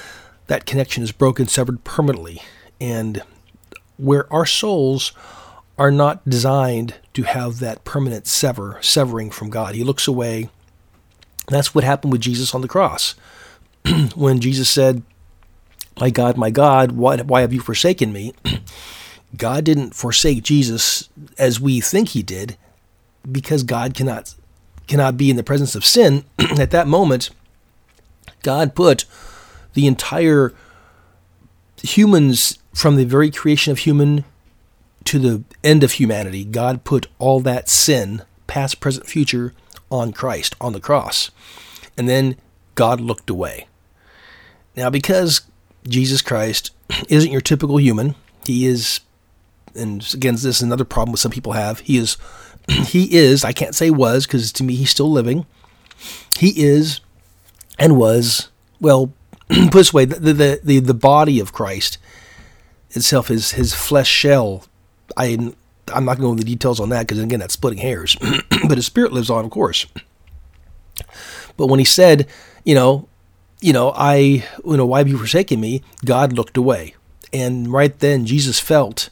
that 0.48 0.66
connection 0.66 1.04
is 1.04 1.12
broken, 1.12 1.48
severed 1.48 1.84
permanently. 1.84 2.42
And 2.80 3.22
where 3.98 4.32
our 4.32 4.46
souls 4.46 5.14
are 5.78 5.92
not 5.92 6.28
designed 6.30 6.96
to 7.14 7.24
have 7.24 7.60
that 7.60 7.84
permanent 7.84 8.28
sever 8.28 8.78
severing 8.82 9.32
from 9.32 9.50
God. 9.50 9.76
He 9.76 9.84
looks 9.84 10.08
away. 10.08 10.50
That's 11.48 11.76
what 11.76 11.84
happened 11.84 12.12
with 12.12 12.22
Jesus 12.22 12.54
on 12.54 12.62
the 12.62 12.68
cross. 12.68 13.16
when 14.16 14.40
Jesus 14.40 14.70
said, 14.70 15.04
My 16.00 16.10
God, 16.10 16.38
my 16.38 16.50
God, 16.50 16.94
why, 16.94 17.18
why 17.18 17.42
have 17.42 17.54
you 17.54 17.60
forsaken 17.60 18.14
me? 18.14 18.34
God 19.38 19.64
didn't 19.64 19.96
forsake 19.96 20.44
Jesus 20.44 21.10
as 21.38 21.60
we 21.60 21.82
think 21.82 22.10
he 22.10 22.22
did, 22.22 22.58
because 23.30 23.64
God 23.64 23.94
cannot 23.94 24.36
cannot 24.86 25.16
be 25.16 25.30
in 25.30 25.38
the 25.38 25.44
presence 25.44 25.76
of 25.76 25.86
sin. 25.86 26.26
At 26.40 26.72
that 26.72 26.88
moment, 26.88 27.30
God 28.44 28.76
put 28.76 29.06
the 29.74 29.88
entire 29.88 30.54
humans 31.82 32.60
from 32.74 32.96
the 32.96 33.06
very 33.06 33.32
creation 33.32 33.72
of 33.72 33.80
human 33.80 34.26
to 35.06 35.20
the 35.20 35.44
end 35.64 35.84
of 35.84 35.94
humanity, 35.94 36.46
God 36.46 36.84
put 36.84 37.08
all 37.20 37.40
that 37.42 37.70
sin, 37.70 38.24
past, 38.48 38.80
present, 38.80 39.06
future, 39.06 39.54
on 39.94 40.12
Christ, 40.12 40.56
on 40.60 40.74
the 40.74 40.80
cross. 40.80 41.30
And 41.96 42.10
then 42.10 42.36
God 42.74 43.00
looked 43.00 43.30
away. 43.30 43.68
Now, 44.76 44.90
because 44.90 45.42
Jesus 45.88 46.22
Christ 46.22 46.72
isn't 47.10 47.32
your 47.32 47.42
typical 47.42 47.80
human, 47.80 48.16
he 48.46 48.66
is, 48.66 49.02
and 49.76 50.06
again, 50.14 50.34
this 50.34 50.46
is 50.46 50.62
another 50.64 50.84
problem 50.84 51.12
with 51.12 51.22
some 51.22 51.32
people 51.32 51.54
have, 51.54 51.80
he 51.82 51.98
is, 51.98 52.18
he 52.68 53.16
is, 53.16 53.46
I 53.46 53.54
can't 53.54 53.76
say 53.76 53.92
was, 53.92 54.26
because 54.26 54.52
to 54.54 54.64
me 54.64 54.76
he's 54.76 54.90
still 54.90 55.12
living. 55.12 55.46
He 56.40 56.64
is 56.64 57.00
and 57.78 57.96
was, 57.96 58.50
well, 58.82 59.14
put 59.48 59.74
this 59.74 59.94
way, 59.94 60.06
the, 60.06 60.34
the, 60.34 60.60
the, 60.64 60.80
the 60.80 60.94
body 60.94 61.40
of 61.40 61.54
Christ 61.54 62.00
itself, 62.90 63.30
is 63.30 63.52
his 63.52 63.74
flesh 63.76 64.10
shell 64.10 64.66
I 65.16 65.54
I'm 65.92 66.06
not 66.06 66.18
going 66.18 66.22
to 66.22 66.22
go 66.22 66.32
into 66.32 66.44
the 66.44 66.52
details 66.52 66.80
on 66.80 66.90
that 66.90 67.08
because 67.08 67.20
again 67.20 67.40
that's 67.40 67.54
splitting 67.54 67.80
hairs. 67.80 68.16
but 68.68 68.78
his 68.78 68.86
spirit 68.86 69.12
lives 69.12 69.30
on, 69.30 69.46
of 69.46 69.52
course. 69.52 69.86
But 71.58 71.68
when 71.68 71.80
he 71.80 71.86
said, 71.86 72.28
you 72.64 72.76
know, 72.76 73.08
you 73.60 73.74
know, 73.74 73.94
I, 73.96 74.18
you 74.18 74.78
know, 74.78 74.86
why 74.86 75.00
have 75.00 75.08
you 75.08 75.18
forsaken 75.18 75.60
me? 75.60 75.84
God 76.04 76.34
looked 76.34 76.58
away, 76.58 76.96
and 77.32 77.72
right 77.72 77.98
then 78.00 78.26
Jesus 78.26 78.60
felt 78.60 79.10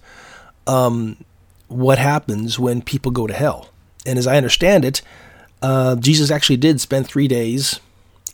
um, 0.67 1.23
what 1.67 1.97
happens 1.97 2.59
when 2.59 2.81
people 2.81 3.11
go 3.11 3.27
to 3.27 3.33
hell. 3.33 3.69
And 4.05 4.19
as 4.19 4.27
I 4.27 4.37
understand 4.37 4.83
it, 4.83 5.01
uh, 5.61 5.95
Jesus 5.95 6.31
actually 6.31 6.57
did 6.57 6.81
spend 6.81 7.07
three 7.07 7.27
days 7.27 7.79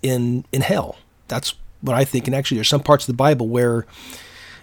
in 0.02 0.45
in 0.52 0.62
hell. 0.62 0.97
That's 1.28 1.54
what 1.82 1.95
I 1.95 2.06
think. 2.06 2.28
And 2.28 2.36
actually, 2.36 2.58
there's 2.58 2.69
some 2.69 2.84
parts 2.84 3.04
of 3.04 3.13
the 3.13 3.17
Bible 3.17 3.47
where 3.47 3.86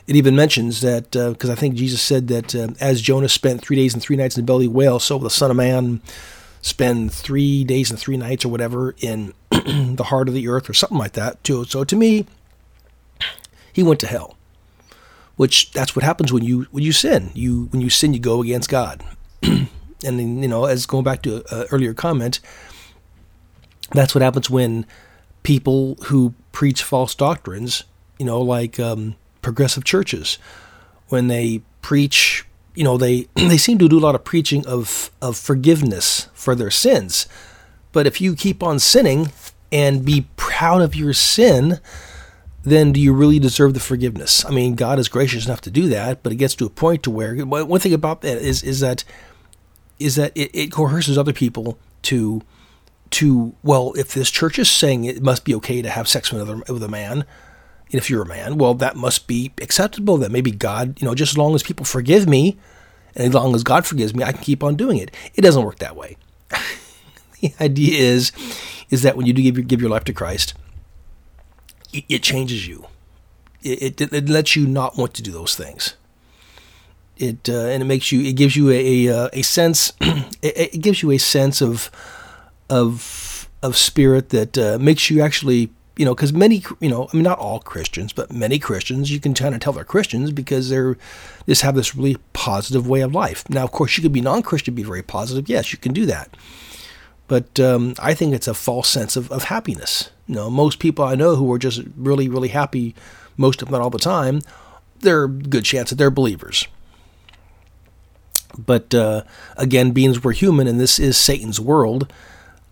it 0.06 0.16
even 0.16 0.36
mentions 0.36 0.80
that 0.82 1.12
because 1.12 1.50
uh, 1.50 1.52
I 1.52 1.56
think 1.56 1.76
Jesus 1.76 2.02
said 2.02 2.28
that 2.28 2.54
uh, 2.54 2.68
as 2.80 3.00
Jonah 3.00 3.28
spent 3.28 3.62
three 3.62 3.76
days 3.76 3.94
and 3.94 4.02
three 4.02 4.16
nights 4.16 4.36
in 4.36 4.44
the 4.44 4.46
belly 4.46 4.66
of 4.66 4.72
the 4.72 4.76
whale, 4.76 4.98
so 4.98 5.16
will 5.16 5.24
the 5.24 5.30
Son 5.30 5.50
of 5.50 5.56
Man 5.56 6.02
spend 6.60 7.12
three 7.12 7.64
days 7.64 7.90
and 7.90 7.98
three 7.98 8.16
nights 8.16 8.44
or 8.44 8.48
whatever 8.48 8.94
in 8.98 9.32
the 9.50 10.06
heart 10.08 10.28
of 10.28 10.34
the 10.34 10.48
earth 10.48 10.68
or 10.68 10.74
something 10.74 10.98
like 10.98 11.12
that. 11.12 11.42
Too. 11.42 11.64
So 11.64 11.84
to 11.84 11.96
me, 11.96 12.26
he 13.72 13.82
went 13.82 13.98
to 14.00 14.06
hell, 14.06 14.36
which 15.36 15.72
that's 15.72 15.96
what 15.96 16.04
happens 16.04 16.32
when 16.32 16.44
you 16.44 16.66
when 16.70 16.84
you 16.84 16.92
sin. 16.92 17.30
You 17.34 17.64
when 17.70 17.80
you 17.80 17.88
sin, 17.88 18.12
you 18.12 18.20
go 18.20 18.42
against 18.42 18.68
God. 18.68 19.02
and 19.42 19.68
then, 20.02 20.42
you 20.42 20.48
know, 20.48 20.66
as 20.66 20.84
going 20.84 21.04
back 21.04 21.22
to 21.22 21.42
an 21.50 21.66
earlier 21.70 21.94
comment, 21.94 22.40
that's 23.92 24.14
what 24.14 24.20
happens 24.20 24.50
when 24.50 24.84
people 25.44 25.94
who 26.06 26.34
preach 26.52 26.82
false 26.82 27.14
doctrines, 27.14 27.84
you 28.18 28.26
know, 28.26 28.42
like. 28.42 28.78
Um, 28.78 29.16
progressive 29.44 29.84
churches. 29.84 30.38
When 31.08 31.28
they 31.28 31.62
preach 31.82 32.46
you 32.74 32.82
know 32.82 32.96
they 32.96 33.28
they 33.34 33.58
seem 33.58 33.78
to 33.78 33.88
do 33.88 33.98
a 33.98 34.00
lot 34.00 34.14
of 34.14 34.24
preaching 34.24 34.66
of 34.66 35.10
of 35.22 35.36
forgiveness 35.36 36.28
for 36.34 36.54
their 36.54 36.70
sins. 36.70 37.26
But 37.92 38.06
if 38.06 38.20
you 38.20 38.34
keep 38.34 38.62
on 38.62 38.80
sinning 38.80 39.30
and 39.70 40.04
be 40.04 40.26
proud 40.36 40.82
of 40.82 40.96
your 40.96 41.12
sin 41.12 41.78
then 42.66 42.92
do 42.92 43.00
you 43.00 43.12
really 43.12 43.38
deserve 43.38 43.74
the 43.74 43.80
forgiveness? 43.80 44.44
I 44.44 44.50
mean 44.50 44.74
god 44.74 44.98
is 44.98 45.08
gracious 45.08 45.46
enough 45.46 45.60
to 45.62 45.70
do 45.70 45.88
that 45.88 46.22
but 46.22 46.32
it 46.32 46.36
gets 46.36 46.54
to 46.56 46.66
a 46.66 46.70
point 46.70 47.02
to 47.04 47.10
where 47.10 47.36
one 47.44 47.80
thing 47.80 47.94
about 47.94 48.22
that 48.22 48.38
is 48.38 48.62
is 48.62 48.80
that 48.80 49.04
is 49.98 50.16
that 50.16 50.32
it, 50.34 50.50
it 50.54 50.72
coerces 50.72 51.16
other 51.16 51.32
people 51.32 51.78
to 52.02 52.42
to 53.10 53.54
well 53.62 53.92
if 53.96 54.12
this 54.12 54.30
church 54.30 54.58
is 54.58 54.68
saying 54.68 55.04
it 55.04 55.22
must 55.22 55.44
be 55.44 55.54
okay 55.54 55.82
to 55.82 55.90
have 55.90 56.08
sex 56.08 56.32
with 56.32 56.42
another 56.42 56.62
with 56.72 56.82
a 56.82 56.88
man 56.88 57.24
if 57.90 58.10
you're 58.10 58.22
a 58.22 58.26
man, 58.26 58.58
well, 58.58 58.74
that 58.74 58.96
must 58.96 59.26
be 59.26 59.52
acceptable. 59.60 60.16
That 60.16 60.32
maybe 60.32 60.50
God, 60.50 61.00
you 61.00 61.06
know, 61.06 61.14
just 61.14 61.32
as 61.32 61.38
long 61.38 61.54
as 61.54 61.62
people 61.62 61.84
forgive 61.84 62.28
me, 62.28 62.56
and 63.14 63.28
as 63.28 63.34
long 63.34 63.54
as 63.54 63.62
God 63.62 63.86
forgives 63.86 64.14
me, 64.14 64.24
I 64.24 64.32
can 64.32 64.42
keep 64.42 64.62
on 64.62 64.74
doing 64.74 64.98
it. 64.98 65.10
It 65.34 65.42
doesn't 65.42 65.64
work 65.64 65.78
that 65.78 65.96
way. 65.96 66.16
the 67.40 67.52
idea 67.60 67.98
is, 67.98 68.32
is 68.90 69.02
that 69.02 69.16
when 69.16 69.26
you 69.26 69.32
do 69.32 69.42
give 69.42 69.56
your, 69.56 69.64
give 69.64 69.80
your 69.80 69.90
life 69.90 70.04
to 70.04 70.12
Christ, 70.12 70.54
it, 71.92 72.04
it 72.08 72.22
changes 72.22 72.66
you. 72.66 72.86
It, 73.62 74.00
it, 74.00 74.12
it, 74.12 74.28
lets 74.28 74.56
you 74.56 74.66
not 74.66 74.98
want 74.98 75.14
to 75.14 75.22
do 75.22 75.30
those 75.30 75.54
things. 75.54 75.94
It 77.16 77.48
uh, 77.48 77.66
and 77.66 77.82
it 77.82 77.86
makes 77.86 78.10
you. 78.10 78.20
It 78.22 78.32
gives 78.32 78.56
you 78.56 78.70
a 78.70 79.06
a, 79.06 79.16
uh, 79.16 79.28
a 79.32 79.42
sense. 79.42 79.92
it, 80.42 80.80
gives 80.80 81.00
you 81.00 81.12
a 81.12 81.18
sense 81.18 81.62
of 81.62 81.90
of 82.68 83.48
of 83.62 83.76
spirit 83.76 84.30
that 84.30 84.58
uh, 84.58 84.78
makes 84.80 85.08
you 85.10 85.22
actually 85.22 85.70
you 85.96 86.04
know, 86.04 86.14
because 86.14 86.32
many, 86.32 86.64
you 86.80 86.88
know, 86.88 87.08
I 87.12 87.16
mean, 87.16 87.22
not 87.22 87.38
all 87.38 87.60
Christians, 87.60 88.12
but 88.12 88.32
many 88.32 88.58
Christians, 88.58 89.10
you 89.10 89.20
can 89.20 89.34
kind 89.34 89.54
of 89.54 89.60
tell 89.60 89.72
they're 89.72 89.84
Christians 89.84 90.32
because 90.32 90.68
they're 90.68 90.96
just 91.46 91.62
have 91.62 91.76
this 91.76 91.94
really 91.94 92.16
positive 92.32 92.88
way 92.88 93.00
of 93.00 93.14
life. 93.14 93.48
Now, 93.48 93.64
of 93.64 93.70
course, 93.70 93.96
you 93.96 94.02
could 94.02 94.12
be 94.12 94.20
non-Christian, 94.20 94.74
be 94.74 94.82
very 94.82 95.02
positive. 95.02 95.48
Yes, 95.48 95.72
you 95.72 95.78
can 95.78 95.92
do 95.92 96.06
that, 96.06 96.36
but 97.28 97.60
um, 97.60 97.94
I 97.98 98.14
think 98.14 98.34
it's 98.34 98.48
a 98.48 98.54
false 98.54 98.88
sense 98.88 99.16
of, 99.16 99.30
of 99.30 99.44
happiness. 99.44 100.10
You 100.26 100.34
know, 100.34 100.50
most 100.50 100.78
people 100.78 101.04
I 101.04 101.14
know 101.14 101.36
who 101.36 101.52
are 101.52 101.58
just 101.58 101.82
really, 101.96 102.28
really 102.28 102.48
happy, 102.48 102.94
most 103.36 103.62
of 103.62 103.68
them 103.68 103.78
not 103.78 103.84
all 103.84 103.90
the 103.90 103.98
time, 103.98 104.40
they're 105.00 105.28
good 105.28 105.64
chance 105.64 105.90
that 105.90 105.96
they're 105.96 106.10
believers. 106.10 106.66
But 108.58 108.94
uh, 108.94 109.22
again, 109.56 109.92
beings 109.92 110.22
we're 110.22 110.32
human, 110.32 110.66
and 110.66 110.80
this 110.80 110.98
is 110.98 111.16
Satan's 111.16 111.60
world 111.60 112.12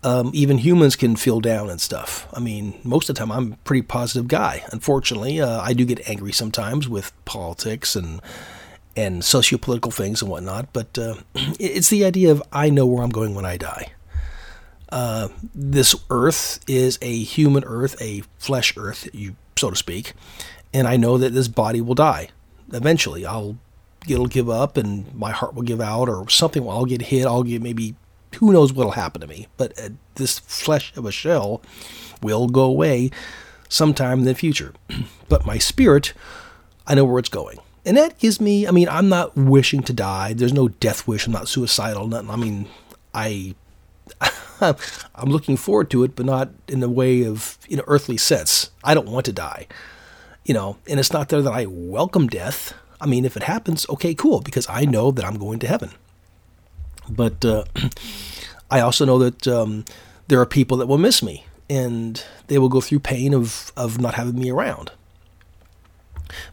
um, 0.03 0.31
even 0.33 0.57
humans 0.57 0.95
can 0.95 1.15
feel 1.15 1.39
down 1.39 1.69
and 1.69 1.79
stuff. 1.79 2.27
I 2.33 2.39
mean, 2.39 2.79
most 2.83 3.09
of 3.09 3.15
the 3.15 3.19
time 3.19 3.31
I'm 3.31 3.53
a 3.53 3.57
pretty 3.57 3.83
positive 3.83 4.27
guy. 4.27 4.63
Unfortunately, 4.71 5.39
uh, 5.39 5.61
I 5.61 5.73
do 5.73 5.85
get 5.85 6.07
angry 6.07 6.31
sometimes 6.31 6.87
with 6.87 7.11
politics 7.25 7.95
and 7.95 8.21
and 8.95 9.23
sociopolitical 9.23 9.91
things 9.91 10.21
and 10.21 10.29
whatnot. 10.29 10.71
But 10.73 10.97
uh, 10.97 11.15
it's 11.59 11.89
the 11.89 12.05
idea 12.05 12.31
of 12.31 12.43
I 12.51 12.69
know 12.69 12.85
where 12.85 13.03
I'm 13.03 13.09
going 13.09 13.33
when 13.33 13.45
I 13.45 13.57
die. 13.57 13.91
Uh, 14.89 15.29
this 15.55 15.95
Earth 16.11 16.59
is 16.67 16.99
a 17.01 17.23
human 17.23 17.63
Earth, 17.63 17.99
a 17.99 18.21
flesh 18.37 18.77
Earth, 18.77 19.09
you 19.13 19.35
so 19.55 19.69
to 19.69 19.75
speak, 19.75 20.13
and 20.73 20.87
I 20.87 20.97
know 20.97 21.17
that 21.17 21.33
this 21.33 21.47
body 21.47 21.81
will 21.81 21.95
die 21.95 22.29
eventually. 22.71 23.25
I'll 23.25 23.57
it'll 24.07 24.27
give 24.27 24.49
up 24.49 24.75
and 24.75 25.13
my 25.15 25.31
heart 25.31 25.55
will 25.55 25.63
give 25.63 25.81
out 25.81 26.09
or 26.09 26.29
something. 26.29 26.67
I'll 26.67 26.85
get 26.85 27.03
hit. 27.03 27.25
I'll 27.25 27.43
get 27.43 27.61
maybe 27.61 27.95
who 28.35 28.51
knows 28.51 28.73
what'll 28.73 28.93
happen 28.93 29.21
to 29.21 29.27
me? 29.27 29.47
But 29.57 29.77
uh, 29.79 29.89
this 30.15 30.39
flesh 30.39 30.95
of 30.95 31.05
a 31.05 31.11
shell 31.11 31.61
will 32.21 32.47
go 32.47 32.63
away 32.63 33.11
sometime 33.69 34.19
in 34.19 34.25
the 34.25 34.35
future. 34.35 34.73
but 35.29 35.45
my 35.45 35.57
spirit, 35.57 36.13
I 36.87 36.95
know 36.95 37.05
where 37.05 37.19
it's 37.19 37.29
going. 37.29 37.59
And 37.85 37.97
that 37.97 38.17
gives 38.17 38.39
me, 38.39 38.67
I 38.67 38.71
mean, 38.71 38.87
I'm 38.87 39.09
not 39.09 39.35
wishing 39.35 39.83
to 39.83 39.93
die. 39.93 40.33
There's 40.33 40.53
no 40.53 40.69
death 40.69 41.07
wish. 41.07 41.25
I'm 41.25 41.33
not 41.33 41.49
suicidal. 41.49 42.07
Nothing. 42.07 42.29
I 42.29 42.35
mean, 42.37 42.67
I, 43.13 43.55
I'm 44.61 45.29
looking 45.29 45.57
forward 45.57 45.89
to 45.91 46.03
it, 46.03 46.15
but 46.15 46.25
not 46.25 46.49
in 46.67 46.79
the 46.79 46.89
way 46.89 47.25
of, 47.25 47.57
you 47.67 47.77
know, 47.77 47.83
earthly 47.87 48.17
sense. 48.17 48.71
I 48.83 48.93
don't 48.93 49.09
want 49.09 49.25
to 49.25 49.33
die, 49.33 49.67
you 50.45 50.53
know, 50.53 50.77
and 50.87 50.99
it's 50.99 51.11
not 51.11 51.29
there 51.29 51.41
that 51.41 51.51
I 51.51 51.65
welcome 51.65 52.27
death. 52.27 52.73
I 53.01 53.05
mean, 53.05 53.25
if 53.25 53.35
it 53.35 53.43
happens, 53.43 53.85
okay, 53.89 54.13
cool, 54.13 54.39
because 54.39 54.67
I 54.69 54.85
know 54.85 55.11
that 55.11 55.25
I'm 55.25 55.37
going 55.37 55.59
to 55.59 55.67
heaven. 55.67 55.91
But 57.09 57.43
uh, 57.43 57.65
I 58.71 58.79
also 58.79 59.05
know 59.05 59.19
that 59.19 59.47
um, 59.47 59.85
there 60.27 60.39
are 60.39 60.45
people 60.45 60.77
that 60.77 60.87
will 60.87 60.97
miss 60.97 61.21
me 61.21 61.45
and 61.69 62.23
they 62.47 62.57
will 62.57 62.69
go 62.69 62.81
through 62.81 62.99
pain 62.99 63.33
of, 63.33 63.71
of 63.77 63.99
not 63.99 64.15
having 64.15 64.37
me 64.37 64.49
around. 64.49 64.91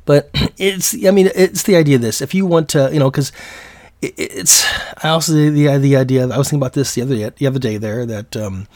But 0.05 0.31
it's, 0.59 0.95
I 1.07 1.11
mean, 1.11 1.31
it's 1.35 1.63
the 1.63 1.77
idea 1.77 1.97
of 1.97 2.03
this. 2.03 2.21
If 2.21 2.35
you 2.35 2.47
want 2.47 2.69
to, 2.71 2.91
you 2.93 2.99
know, 2.99 3.11
because 3.11 3.33
it, 4.03 4.15
it's, 4.17 4.65
I 5.03 5.09
also, 5.09 5.33
the, 5.33 5.77
the, 5.79 5.97
idea, 5.97 6.29
I 6.29 6.39
was 6.39 6.49
thinking 6.49 6.63
about 6.63 6.75
this 6.75 6.95
the 6.95 7.03
other, 7.03 7.31
the 7.31 7.47
other 7.47 7.59
day 7.59 7.77
there, 7.77 8.07
that 8.07 8.37
um, 8.37 8.67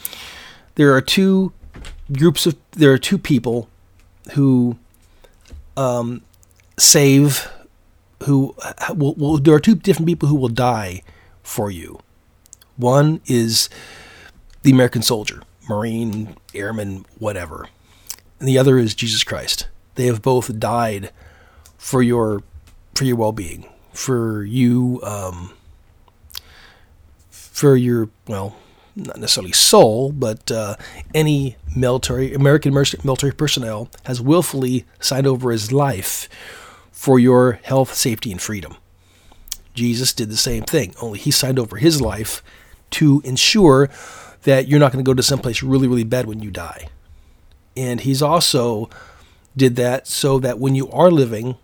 there 0.75 0.93
are 0.93 1.01
two 1.01 1.53
groups 2.11 2.45
of, 2.45 2.55
there 2.71 2.91
are 2.91 2.97
two 2.97 3.17
people 3.17 3.69
who 4.33 4.77
um, 5.77 6.21
save 6.77 7.49
who 8.23 8.55
will, 8.95 9.13
will 9.15 9.37
there 9.37 9.53
are 9.53 9.59
two 9.59 9.75
different 9.75 10.07
people 10.07 10.29
who 10.29 10.35
will 10.35 10.49
die 10.49 11.01
for 11.45 11.71
you. 11.71 11.99
One 12.75 13.21
is 13.25 13.69
the 14.63 14.71
American 14.71 15.01
soldier, 15.01 15.43
Marine, 15.69 16.35
Airman, 16.53 17.05
whatever. 17.19 17.69
And 18.39 18.49
the 18.49 18.57
other 18.57 18.77
is 18.77 18.93
Jesus 18.93 19.23
Christ. 19.23 19.69
They 19.93 20.07
have 20.07 20.21
both 20.21 20.59
died 20.59 21.11
for 21.77 22.01
your 22.01 22.43
for 22.95 23.05
your 23.05 23.15
well-being, 23.15 23.67
for 23.93 24.43
you 24.43 24.99
um, 25.03 25.53
for 27.29 27.75
your 27.75 28.09
well, 28.27 28.57
not 28.95 29.17
necessarily 29.17 29.53
soul, 29.53 30.11
but 30.11 30.51
uh, 30.51 30.75
any 31.13 31.55
military 31.75 32.33
American 32.33 32.73
military 32.73 33.31
personnel 33.31 33.89
has 34.05 34.19
willfully 34.19 34.85
signed 34.99 35.27
over 35.27 35.51
his 35.51 35.71
life 35.71 36.27
for 36.91 37.19
your 37.19 37.53
health, 37.63 37.93
safety, 37.93 38.31
and 38.31 38.41
freedom. 38.41 38.75
Jesus 39.75 40.13
did 40.13 40.29
the 40.29 40.37
same 40.37 40.63
thing, 40.63 40.95
only 41.01 41.19
he 41.19 41.31
signed 41.31 41.59
over 41.59 41.77
his 41.77 42.01
life 42.01 42.41
to 42.91 43.21
ensure 43.25 43.89
that 44.43 44.67
you're 44.67 44.79
not 44.79 44.91
going 44.91 45.03
to 45.03 45.07
go 45.07 45.13
to 45.13 45.23
someplace 45.23 45.61
really, 45.61 45.87
really 45.87 46.03
bad 46.03 46.25
when 46.25 46.39
you 46.39 46.51
die. 46.51 46.87
And 47.75 48.01
he's 48.01 48.21
also 48.21 48.89
did 49.57 49.75
that 49.75 50.07
so 50.07 50.39
that 50.39 50.59
when 50.59 50.75
you 50.75 50.89
are 50.91 51.11
living, 51.11 51.57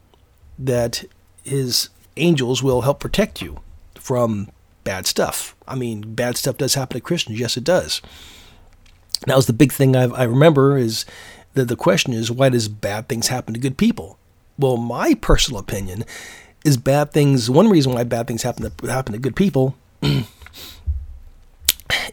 that 0.59 1.03
his 1.43 1.89
angels 2.17 2.61
will 2.61 2.81
help 2.81 2.99
protect 2.99 3.41
you 3.41 3.59
from 3.95 4.49
bad 4.83 5.05
stuff. 5.05 5.55
I 5.67 5.75
mean, 5.75 6.13
bad 6.15 6.37
stuff 6.37 6.57
does 6.57 6.75
happen 6.75 6.95
to 6.95 7.01
Christians. 7.01 7.39
Yes, 7.39 7.55
it 7.55 7.63
does. 7.63 8.01
That 9.27 9.35
was 9.35 9.45
the 9.45 9.53
big 9.53 9.71
thing 9.71 9.95
I've, 9.95 10.13
i 10.13 10.23
remember 10.23 10.77
is 10.77 11.05
that 11.53 11.65
the 11.65 11.75
question 11.75 12.13
is, 12.13 12.31
why 12.31 12.49
does 12.49 12.67
bad 12.67 13.07
things 13.07 13.27
happen 13.27 13.53
to 13.53 13.59
good 13.59 13.77
people? 13.77 14.17
Well, 14.57 14.77
my 14.77 15.13
personal 15.13 15.59
opinion 15.59 16.03
is 16.63 16.77
bad 16.77 17.11
things. 17.11 17.49
One 17.49 17.69
reason 17.69 17.93
why 17.93 18.03
bad 18.03 18.27
things 18.27 18.43
happen 18.43 18.69
to 18.69 18.87
happen 18.87 19.13
to 19.13 19.19
good 19.19 19.35
people 19.35 19.75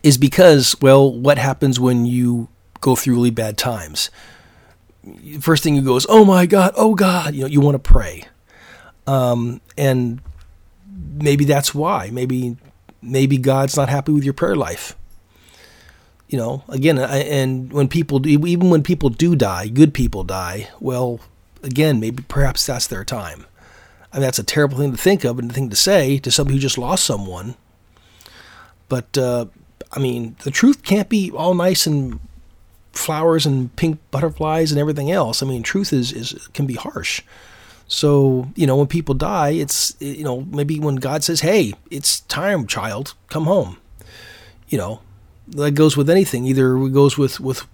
is 0.02 0.18
because, 0.18 0.76
well, 0.80 1.12
what 1.12 1.38
happens 1.38 1.78
when 1.78 2.06
you 2.06 2.48
go 2.80 2.94
through 2.94 3.14
really 3.14 3.30
bad 3.30 3.58
times? 3.58 4.10
First 5.40 5.62
thing 5.62 5.74
you 5.74 5.82
go 5.82 5.96
is, 5.96 6.06
oh 6.08 6.24
my 6.24 6.46
God, 6.46 6.72
oh 6.76 6.94
God, 6.94 7.34
you 7.34 7.42
know, 7.42 7.46
you 7.46 7.60
want 7.60 7.74
to 7.74 7.78
pray. 7.78 8.24
Um, 9.06 9.60
and 9.76 10.20
maybe 10.86 11.44
that's 11.44 11.74
why. 11.74 12.10
Maybe 12.10 12.56
maybe 13.00 13.38
God's 13.38 13.76
not 13.76 13.88
happy 13.88 14.12
with 14.12 14.24
your 14.24 14.34
prayer 14.34 14.56
life. 14.56 14.96
You 16.28 16.36
know, 16.36 16.62
again, 16.68 16.98
I, 16.98 17.18
and 17.20 17.72
when 17.72 17.88
people 17.88 18.18
do, 18.18 18.28
even 18.28 18.68
when 18.68 18.82
people 18.82 19.08
do 19.08 19.34
die, 19.34 19.68
good 19.68 19.94
people 19.94 20.24
die. 20.24 20.68
Well, 20.78 21.20
again, 21.62 22.00
maybe 22.00 22.22
perhaps 22.28 22.66
that's 22.66 22.86
their 22.86 23.04
time. 23.04 23.46
I 24.12 24.16
mean, 24.16 24.22
that's 24.22 24.38
a 24.38 24.44
terrible 24.44 24.78
thing 24.78 24.92
to 24.92 24.98
think 24.98 25.24
of 25.24 25.38
and 25.38 25.50
a 25.50 25.54
thing 25.54 25.70
to 25.70 25.76
say 25.76 26.18
to 26.18 26.30
somebody 26.30 26.56
who 26.56 26.60
just 26.60 26.78
lost 26.78 27.04
someone. 27.04 27.54
But 28.88 29.18
uh, 29.18 29.46
I 29.92 29.98
mean, 29.98 30.36
the 30.44 30.50
truth 30.50 30.82
can't 30.82 31.08
be 31.08 31.30
all 31.30 31.54
nice 31.54 31.86
and 31.86 32.20
flowers 32.92 33.46
and 33.46 33.74
pink 33.76 34.00
butterflies 34.10 34.72
and 34.72 34.80
everything 34.80 35.10
else. 35.10 35.42
I 35.42 35.46
mean, 35.46 35.62
truth 35.62 35.92
is, 35.92 36.12
is 36.12 36.48
can 36.54 36.66
be 36.66 36.74
harsh. 36.74 37.22
So, 37.86 38.48
you 38.54 38.66
know, 38.66 38.76
when 38.76 38.86
people 38.86 39.14
die, 39.14 39.50
it's, 39.50 39.96
you 39.98 40.24
know, 40.24 40.42
maybe 40.42 40.78
when 40.78 40.96
God 40.96 41.24
says, 41.24 41.40
hey, 41.40 41.72
it's 41.90 42.20
time, 42.20 42.66
child, 42.66 43.14
come 43.30 43.44
home. 43.44 43.78
You 44.68 44.76
know, 44.76 45.00
that 45.48 45.70
goes 45.70 45.96
with 45.96 46.10
anything. 46.10 46.44
Either 46.44 46.76
it 46.76 46.92
goes 46.92 47.16
with, 47.16 47.40
with 47.40 47.66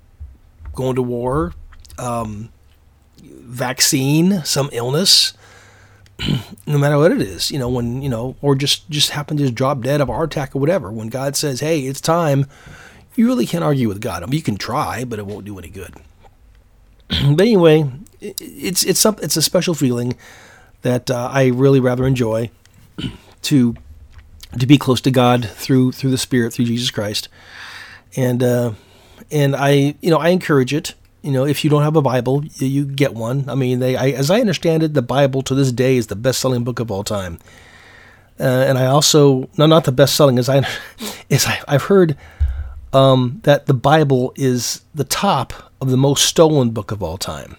going 0.73 0.94
to 0.94 1.03
war, 1.03 1.53
um, 1.99 2.51
vaccine, 3.20 4.42
some 4.44 4.68
illness, 4.73 5.33
no 6.66 6.79
matter 6.79 6.98
what 6.98 7.12
it 7.12 7.20
is, 7.20 7.50
you 7.50 7.59
know, 7.59 7.68
when, 7.68 8.03
you 8.03 8.09
know, 8.09 8.37
or 8.42 8.55
just, 8.55 8.88
just 8.90 9.11
happen 9.11 9.37
to 9.37 9.42
just 9.44 9.55
drop 9.55 9.81
dead 9.83 10.00
of 10.00 10.09
a 10.09 10.12
heart 10.12 10.33
attack 10.33 10.55
or 10.55 10.59
whatever. 10.59 10.90
When 10.90 11.09
God 11.09 11.37
says, 11.37 11.61
hey, 11.61 11.81
it's 11.81 12.00
time, 12.00 12.46
you 13.14 13.27
really 13.27 13.46
can't 13.46 13.64
argue 13.64 13.88
with 13.88 14.00
God. 14.00 14.22
I 14.22 14.27
mean, 14.27 14.35
you 14.35 14.42
can 14.42 14.57
try, 14.57 15.05
but 15.05 15.18
it 15.18 15.27
won't 15.27 15.44
do 15.44 15.59
any 15.59 15.68
good. 15.68 15.94
but 17.09 17.40
anyway, 17.40 17.90
it's 18.20 18.85
it's 18.85 19.00
some 19.00 19.16
it's 19.22 19.37
a 19.37 19.42
special 19.42 19.74
feeling 19.74 20.16
that 20.83 21.11
uh, 21.11 21.31
I 21.33 21.46
really 21.46 21.81
rather 21.81 22.07
enjoy 22.07 22.50
to 23.42 23.74
to 24.59 24.66
be 24.66 24.79
close 24.79 25.00
to 25.03 25.11
God 25.11 25.48
through 25.48 25.92
through 25.92 26.11
the 26.11 26.18
Spirit 26.18 26.53
through 26.53 26.66
Jesus 26.66 26.90
Christ, 26.90 27.29
and 28.16 28.42
uh, 28.42 28.72
and 29.31 29.55
I 29.55 29.94
you 30.00 30.11
know 30.11 30.18
I 30.18 30.31
encourage 30.31 30.72
it. 30.72 30.94
You 31.24 31.32
know, 31.32 31.46
if 31.46 31.64
you 31.64 31.70
don't 31.70 31.82
have 31.82 31.96
a 31.96 32.02
Bible, 32.02 32.44
you 32.56 32.84
get 32.84 33.14
one. 33.14 33.48
I 33.48 33.54
mean, 33.54 33.78
they 33.78 33.96
I, 33.96 34.08
as 34.10 34.30
I 34.30 34.40
understand 34.40 34.82
it, 34.82 34.92
the 34.92 35.00
Bible 35.00 35.40
to 35.42 35.54
this 35.54 35.72
day 35.72 35.96
is 35.96 36.08
the 36.08 36.16
best-selling 36.16 36.64
book 36.64 36.80
of 36.80 36.90
all 36.90 37.02
time. 37.02 37.38
Uh, 38.38 38.42
and 38.68 38.76
I 38.76 38.87
also 38.87 39.48
no, 39.56 39.64
not 39.64 39.84
the 39.84 39.92
best-selling 39.92 40.38
as 40.38 40.50
I 40.50 40.66
is 41.30 41.46
I, 41.46 41.62
I've 41.66 41.84
heard 41.84 42.18
um, 42.92 43.40
that 43.44 43.64
the 43.64 43.72
Bible 43.74 44.34
is 44.37 44.82
the 44.94 45.04
top 45.04 45.72
of 45.80 45.90
the 45.90 45.96
most 45.96 46.26
stolen 46.26 46.70
book 46.70 46.90
of 46.90 47.02
all 47.02 47.16
time. 47.16 47.56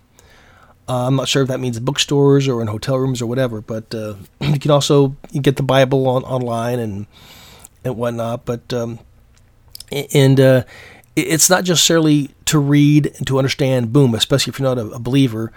Uh, 0.87 1.07
I'm 1.07 1.15
not 1.15 1.27
sure 1.27 1.41
if 1.41 1.47
that 1.47 1.59
means 1.59 1.79
bookstores 1.79 2.47
or 2.47 2.61
in 2.61 2.67
hotel 2.67 2.97
rooms 2.99 3.19
or 3.19 3.25
whatever, 3.25 3.61
but 3.61 3.95
uh, 3.95 4.13
you 4.41 4.59
can 4.59 4.69
also 4.69 5.15
you 5.31 5.41
get 5.41 5.55
the 5.55 5.63
Bible 5.63 6.07
on 6.07 6.23
online 6.23 6.77
and 6.77 7.07
and 7.83 7.97
whatnot. 7.97 8.45
But 8.45 8.71
um, 8.71 8.99
and 10.13 10.39
uh, 10.39 10.63
it's 11.15 11.49
not 11.49 11.67
necessarily 11.67 12.31
to 12.45 12.59
read 12.59 13.13
and 13.17 13.27
to 13.27 13.37
understand. 13.37 13.93
Boom, 13.93 14.13
especially 14.13 14.51
if 14.51 14.59
you're 14.59 14.75
not 14.75 14.77
a, 14.77 14.89
a 14.91 14.99
believer. 14.99 15.51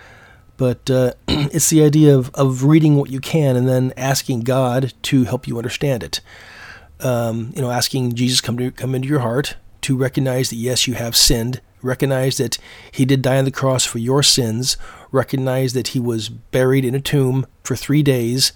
But 0.57 0.91
uh, 0.91 1.13
it's 1.29 1.71
the 1.71 1.83
idea 1.85 2.17
of, 2.17 2.31
of 2.35 2.65
reading 2.65 2.97
what 2.97 3.11
you 3.11 3.21
can 3.21 3.57
and 3.57 3.69
then 3.69 3.93
asking 3.97 4.41
God 4.41 4.93
to 5.05 5.25
help 5.25 5.47
you 5.47 5.57
understand 5.59 6.03
it. 6.03 6.21
Um, 7.01 7.53
you 7.55 7.63
know, 7.63 7.71
asking 7.71 8.15
Jesus 8.15 8.41
come 8.41 8.57
to 8.59 8.73
come 8.73 8.95
into 8.95 9.09
your 9.09 9.21
heart 9.21 9.57
to 9.83 9.97
recognize 9.97 10.51
that 10.51 10.57
yes, 10.57 10.89
you 10.89 10.95
have 10.95 11.15
sinned 11.15 11.61
recognize 11.83 12.39
that 12.39 12.59
he 12.91 13.05
did 13.05 13.23
die 13.23 13.39
on 13.39 13.45
the 13.45 13.51
cross 13.51 13.85
for 13.85 13.99
your 13.99 14.23
sins, 14.23 14.77
recognize 15.11 15.73
that 15.73 15.89
he 15.89 16.01
was 16.01 16.29
buried 16.29 16.85
in 16.85 16.95
a 16.95 17.01
tomb 17.01 17.47
for 17.63 17.77
three 17.77 18.03
days 18.03 18.53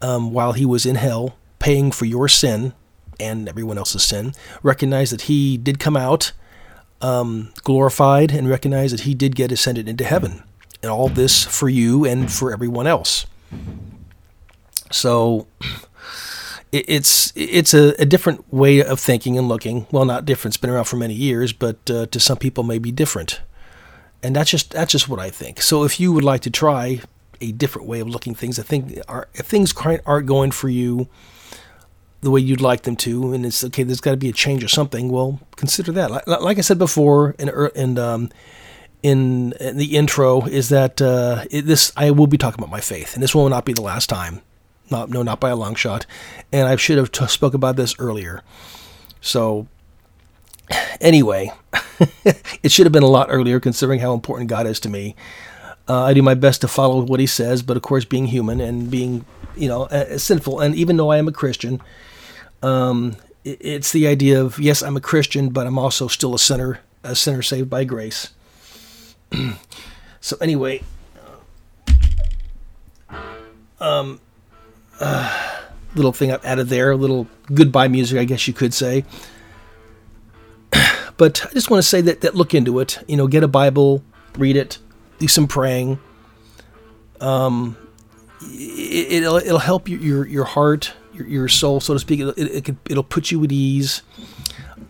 um, 0.00 0.32
while 0.32 0.52
he 0.52 0.64
was 0.64 0.86
in 0.86 0.96
hell, 0.96 1.36
paying 1.58 1.90
for 1.90 2.04
your 2.04 2.28
sin 2.28 2.72
and 3.18 3.48
everyone 3.48 3.78
else's 3.78 4.04
sin, 4.04 4.34
recognize 4.62 5.10
that 5.10 5.22
he 5.22 5.56
did 5.56 5.78
come 5.78 5.96
out 5.96 6.32
um, 7.00 7.52
glorified, 7.62 8.32
and 8.32 8.48
recognize 8.48 8.90
that 8.90 9.00
he 9.00 9.14
did 9.14 9.34
get 9.34 9.52
ascended 9.52 9.88
into 9.88 10.04
heaven. 10.04 10.42
And 10.82 10.90
all 10.90 11.08
this 11.08 11.44
for 11.44 11.68
you 11.68 12.04
and 12.04 12.30
for 12.30 12.52
everyone 12.52 12.86
else. 12.86 13.26
So 14.92 15.46
it's 16.70 17.32
it's 17.34 17.74
a, 17.74 17.94
a, 17.98 18.04
different 18.04 18.52
way 18.52 18.82
of 18.82 19.00
thinking 19.00 19.38
and 19.38 19.48
looking. 19.48 19.86
Well, 19.90 20.04
not 20.04 20.24
different; 20.24 20.54
it's 20.54 20.60
been 20.60 20.70
around 20.70 20.84
for 20.84 20.96
many 20.96 21.14
years, 21.14 21.52
but 21.52 21.90
uh, 21.90 22.06
to 22.06 22.20
some 22.20 22.36
people 22.36 22.62
may 22.62 22.78
be 22.78 22.92
different. 22.92 23.40
And 24.22 24.36
that's 24.36 24.50
just 24.50 24.70
that's 24.70 24.92
just 24.92 25.08
what 25.08 25.18
I 25.18 25.30
think. 25.30 25.60
So 25.60 25.84
if 25.84 25.98
you 25.98 26.12
would 26.12 26.24
like 26.24 26.42
to 26.42 26.50
try 26.50 27.00
a 27.40 27.52
different 27.52 27.88
way 27.88 28.00
of 28.00 28.08
looking 28.08 28.34
things, 28.34 28.58
I 28.58 28.62
think 28.62 28.98
are, 29.08 29.28
if 29.34 29.46
things 29.46 29.74
aren't 30.06 30.26
going 30.26 30.50
for 30.50 30.68
you 30.68 31.08
the 32.20 32.30
way 32.30 32.40
you'd 32.40 32.60
like 32.60 32.82
them 32.82 32.96
to, 32.96 33.32
and 33.32 33.46
it's 33.46 33.62
okay, 33.64 33.82
there's 33.82 34.00
got 34.00 34.12
to 34.12 34.16
be 34.16 34.28
a 34.28 34.32
change 34.32 34.64
or 34.64 34.68
something. 34.68 35.10
Well, 35.10 35.40
consider 35.56 35.92
that. 35.92 36.10
Like, 36.10 36.26
like 36.26 36.58
I 36.58 36.62
said 36.62 36.78
before, 36.78 37.34
and 37.38 37.50
and 37.50 37.98
um, 37.98 38.30
in, 39.02 39.52
in, 39.60 39.76
the 39.76 39.96
intro, 39.96 40.46
is 40.46 40.70
that 40.70 41.00
uh, 41.00 41.44
it, 41.50 41.62
this 41.62 41.92
I 41.96 42.10
will 42.10 42.26
be 42.26 42.38
talking 42.38 42.58
about 42.58 42.70
my 42.70 42.80
faith, 42.80 43.14
and 43.14 43.22
this 43.22 43.34
will 43.34 43.48
not 43.48 43.64
be 43.64 43.72
the 43.72 43.82
last 43.82 44.08
time 44.08 44.42
not, 44.90 45.10
no, 45.10 45.22
not 45.22 45.40
by 45.40 45.50
a 45.50 45.56
long 45.56 45.74
shot. 45.74 46.06
And 46.52 46.68
I 46.68 46.76
should 46.76 46.98
have 46.98 47.12
t- 47.12 47.26
spoke 47.26 47.54
about 47.54 47.76
this 47.76 47.94
earlier. 47.98 48.42
So, 49.20 49.66
anyway, 51.00 51.52
it 52.62 52.70
should 52.70 52.86
have 52.86 52.92
been 52.92 53.02
a 53.02 53.08
lot 53.08 53.28
earlier 53.30 53.60
considering 53.60 54.00
how 54.00 54.14
important 54.14 54.48
God 54.48 54.66
is 54.66 54.80
to 54.80 54.88
me. 54.88 55.16
Uh, 55.88 56.04
I 56.04 56.14
do 56.14 56.22
my 56.22 56.34
best 56.34 56.60
to 56.62 56.68
follow 56.68 57.00
what 57.02 57.20
He 57.20 57.26
says, 57.26 57.62
but 57.62 57.76
of 57.76 57.82
course, 57.82 58.04
being 58.04 58.26
human 58.26 58.60
and 58.60 58.90
being, 58.90 59.24
you 59.56 59.68
know, 59.68 59.84
uh, 59.84 60.18
sinful. 60.18 60.60
And 60.60 60.74
even 60.74 60.96
though 60.96 61.10
I 61.10 61.18
am 61.18 61.28
a 61.28 61.32
Christian, 61.32 61.80
um, 62.62 63.16
it, 63.44 63.58
it's 63.60 63.92
the 63.92 64.06
idea 64.06 64.40
of 64.40 64.58
yes, 64.58 64.82
I'm 64.82 64.96
a 64.96 65.00
Christian, 65.00 65.50
but 65.50 65.66
I'm 65.66 65.78
also 65.78 66.08
still 66.08 66.34
a 66.34 66.38
sinner, 66.38 66.80
a 67.02 67.14
sinner 67.14 67.42
saved 67.42 67.70
by 67.70 67.84
grace. 67.84 68.30
so 70.20 70.36
anyway, 70.40 70.82
um, 73.80 74.20
uh, 75.00 75.62
little 75.94 76.12
thing 76.12 76.32
I've 76.32 76.44
added 76.44 76.68
there, 76.68 76.90
a 76.90 76.96
little 76.96 77.26
goodbye 77.52 77.88
music, 77.88 78.18
I 78.18 78.24
guess 78.24 78.46
you 78.46 78.54
could 78.54 78.74
say. 78.74 79.04
But 81.18 81.46
I 81.46 81.54
just 81.54 81.70
want 81.70 81.82
to 81.82 81.88
say 81.88 82.02
that, 82.02 82.20
that 82.20 82.34
look 82.34 82.52
into 82.52 82.78
it. 82.78 83.02
You 83.08 83.16
know, 83.16 83.26
get 83.26 83.42
a 83.42 83.48
Bible, 83.48 84.04
read 84.36 84.54
it, 84.54 84.76
do 85.18 85.26
some 85.26 85.46
praying. 85.48 85.98
Um, 87.22 87.78
it, 88.40 89.22
will 89.22 89.36
it'll 89.36 89.58
help 89.58 89.88
your 89.88 90.00
your, 90.00 90.26
your 90.26 90.44
heart, 90.44 90.92
your, 91.12 91.26
your 91.26 91.48
soul, 91.48 91.80
so 91.80 91.94
to 91.94 92.00
speak. 92.00 92.20
It, 92.20 92.34
it, 92.36 92.68
it 92.68 92.94
will 92.94 93.02
put 93.04 93.30
you 93.30 93.42
at 93.44 93.52
ease. 93.52 94.02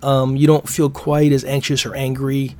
Um, 0.03 0.37
you 0.37 0.47
don't 0.47 0.69
feel 0.69 0.91
quite 0.91 1.33
as 1.33 1.45
anxious 1.45 1.87
or 1.87 1.95
angry. 1.95 2.57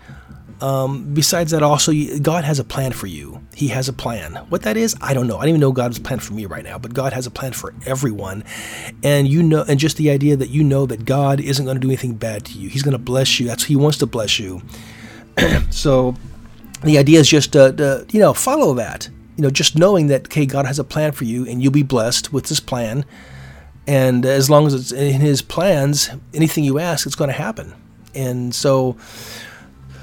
Um, 0.61 1.13
besides 1.13 1.51
that, 1.51 1.63
also, 1.63 1.93
God 2.23 2.45
has 2.45 2.59
a 2.59 2.65
plan 2.65 2.93
for 2.93 3.07
you. 3.07 3.43
He 3.55 3.69
has 3.69 3.89
a 3.89 3.93
plan. 3.93 4.37
What 4.49 4.63
that 4.63 4.77
is, 4.77 4.97
I 5.03 5.13
don't 5.13 5.27
know. 5.27 5.37
I 5.37 5.41
don't 5.41 5.51
even 5.51 5.61
know 5.61 5.73
God's 5.73 5.99
plan 5.99 6.19
for 6.19 6.33
me 6.33 6.47
right 6.47 6.65
now, 6.65 6.79
but 6.79 6.95
God 6.95 7.13
has 7.13 7.27
a 7.27 7.31
plan 7.31 7.53
for 7.53 7.75
everyone. 7.85 8.43
And 9.03 9.29
you 9.29 9.43
know, 9.43 9.65
and 9.69 9.79
just 9.79 9.99
the 9.99 10.11
idea 10.11 10.37
that 10.37 10.49
you 10.49 10.65
know 10.65 10.87
that 10.87 11.05
God 11.05 11.41
isn't 11.41 11.65
going 11.65 11.77
to 11.77 11.81
do 11.81 11.89
anything 11.89 12.15
bad 12.15 12.47
to 12.47 12.59
you. 12.59 12.71
He's 12.71 12.83
going 12.83 12.93
to 12.93 12.99
bless 12.99 13.39
you. 13.39 13.47
That's 13.47 13.65
He 13.65 13.77
wants 13.77 13.99
to 13.99 14.07
bless 14.07 14.39
you. 14.39 14.63
so, 15.71 16.15
the 16.83 16.97
idea 16.97 17.21
is 17.21 17.29
just 17.29 17.53
to, 17.53 17.73
to, 17.73 18.07
you 18.11 18.21
know 18.21 18.33
follow 18.33 18.75
that. 18.75 19.11
You 19.37 19.43
know, 19.43 19.51
just 19.51 19.77
knowing 19.77 20.07
that 20.09 20.27
okay, 20.27 20.47
God 20.47 20.67
has 20.67 20.79
a 20.79 20.85
plan 20.85 21.13
for 21.13 21.25
you, 21.25 21.47
and 21.47 21.63
you'll 21.63 21.73
be 21.73 21.83
blessed 21.83 22.33
with 22.33 22.47
this 22.47 22.61
plan. 22.61 23.05
And 23.87 24.27
as 24.27 24.51
long 24.51 24.67
as 24.67 24.75
it's 24.75 24.93
in 24.93 25.21
His 25.21 25.43
plans, 25.43 26.11
anything 26.35 26.65
you 26.65 26.79
ask, 26.79 27.07
it's 27.07 27.15
going 27.15 27.29
to 27.29 27.37
happen. 27.37 27.75
And 28.15 28.55
so 28.55 28.97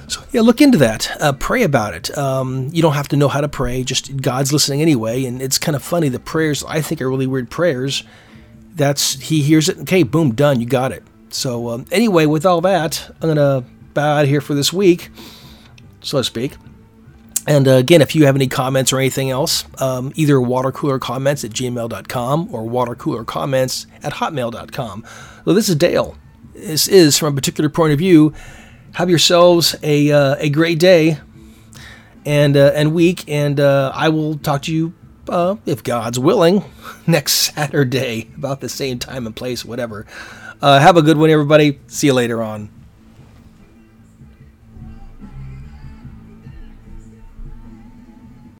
so 0.07 0.21
yeah, 0.31 0.41
look 0.41 0.61
into 0.61 0.77
that. 0.79 1.09
Uh, 1.19 1.33
pray 1.33 1.63
about 1.63 1.93
it. 1.93 2.15
Um, 2.17 2.69
you 2.71 2.81
don't 2.81 2.93
have 2.93 3.07
to 3.09 3.17
know 3.17 3.27
how 3.27 3.41
to 3.41 3.47
pray. 3.47 3.83
Just 3.83 4.15
God's 4.17 4.53
listening 4.53 4.81
anyway. 4.81 5.25
And 5.25 5.41
it's 5.41 5.57
kind 5.57 5.75
of 5.75 5.83
funny. 5.83 6.09
The 6.09 6.19
prayers 6.19 6.63
I 6.65 6.81
think 6.81 7.01
are 7.01 7.09
really 7.09 7.27
weird 7.27 7.49
prayers. 7.49 8.03
That's 8.75 9.19
He 9.19 9.41
hears 9.41 9.69
it. 9.69 9.79
Okay, 9.79 10.03
boom, 10.03 10.35
done. 10.35 10.59
You 10.59 10.65
got 10.65 10.91
it. 10.91 11.03
So 11.29 11.69
um, 11.69 11.85
anyway, 11.91 12.25
with 12.25 12.45
all 12.45 12.61
that, 12.61 13.09
I'm 13.21 13.29
gonna 13.29 13.63
bow 13.93 14.19
out 14.19 14.27
here 14.27 14.41
for 14.41 14.53
this 14.53 14.71
week, 14.71 15.09
so 16.01 16.19
to 16.19 16.23
speak. 16.23 16.53
And 17.45 17.67
uh, 17.67 17.71
again, 17.71 18.01
if 18.01 18.15
you 18.15 18.25
have 18.25 18.35
any 18.35 18.47
comments 18.47 18.93
or 18.93 18.99
anything 18.99 19.29
else, 19.29 19.65
um, 19.81 20.13
either 20.15 20.35
watercoolercomments 20.35 21.43
at 21.43 21.51
gmail.com 21.51 22.55
or 22.55 22.63
watercoolercomments 22.63 23.85
at 24.01 24.13
hotmail.com. 24.13 25.05
This 25.45 25.69
is 25.69 25.75
Dale. 25.75 26.15
This 26.53 26.87
is, 26.87 27.17
from 27.17 27.33
a 27.33 27.35
particular 27.35 27.69
point 27.69 27.91
of 27.91 27.99
view, 27.99 28.33
have 28.93 29.09
yourselves 29.09 29.75
a 29.83 30.11
uh, 30.11 30.35
a 30.39 30.49
great 30.49 30.79
day 30.79 31.17
and 32.25 32.55
uh, 32.55 32.71
and 32.75 32.93
week, 32.93 33.23
and 33.27 33.59
uh, 33.59 33.91
I 33.93 34.09
will 34.09 34.37
talk 34.37 34.61
to 34.63 34.73
you 34.73 34.93
uh, 35.27 35.55
if 35.65 35.83
God's 35.83 36.19
willing 36.19 36.63
next 37.07 37.53
Saturday 37.53 38.29
about 38.37 38.61
the 38.61 38.69
same 38.69 38.99
time 38.99 39.25
and 39.25 39.35
place, 39.35 39.65
whatever. 39.65 40.05
Uh, 40.61 40.79
have 40.79 40.95
a 40.95 41.01
good 41.01 41.17
one, 41.17 41.29
everybody. 41.29 41.79
See 41.87 42.07
you 42.07 42.13
later 42.13 42.41
on. 42.41 42.69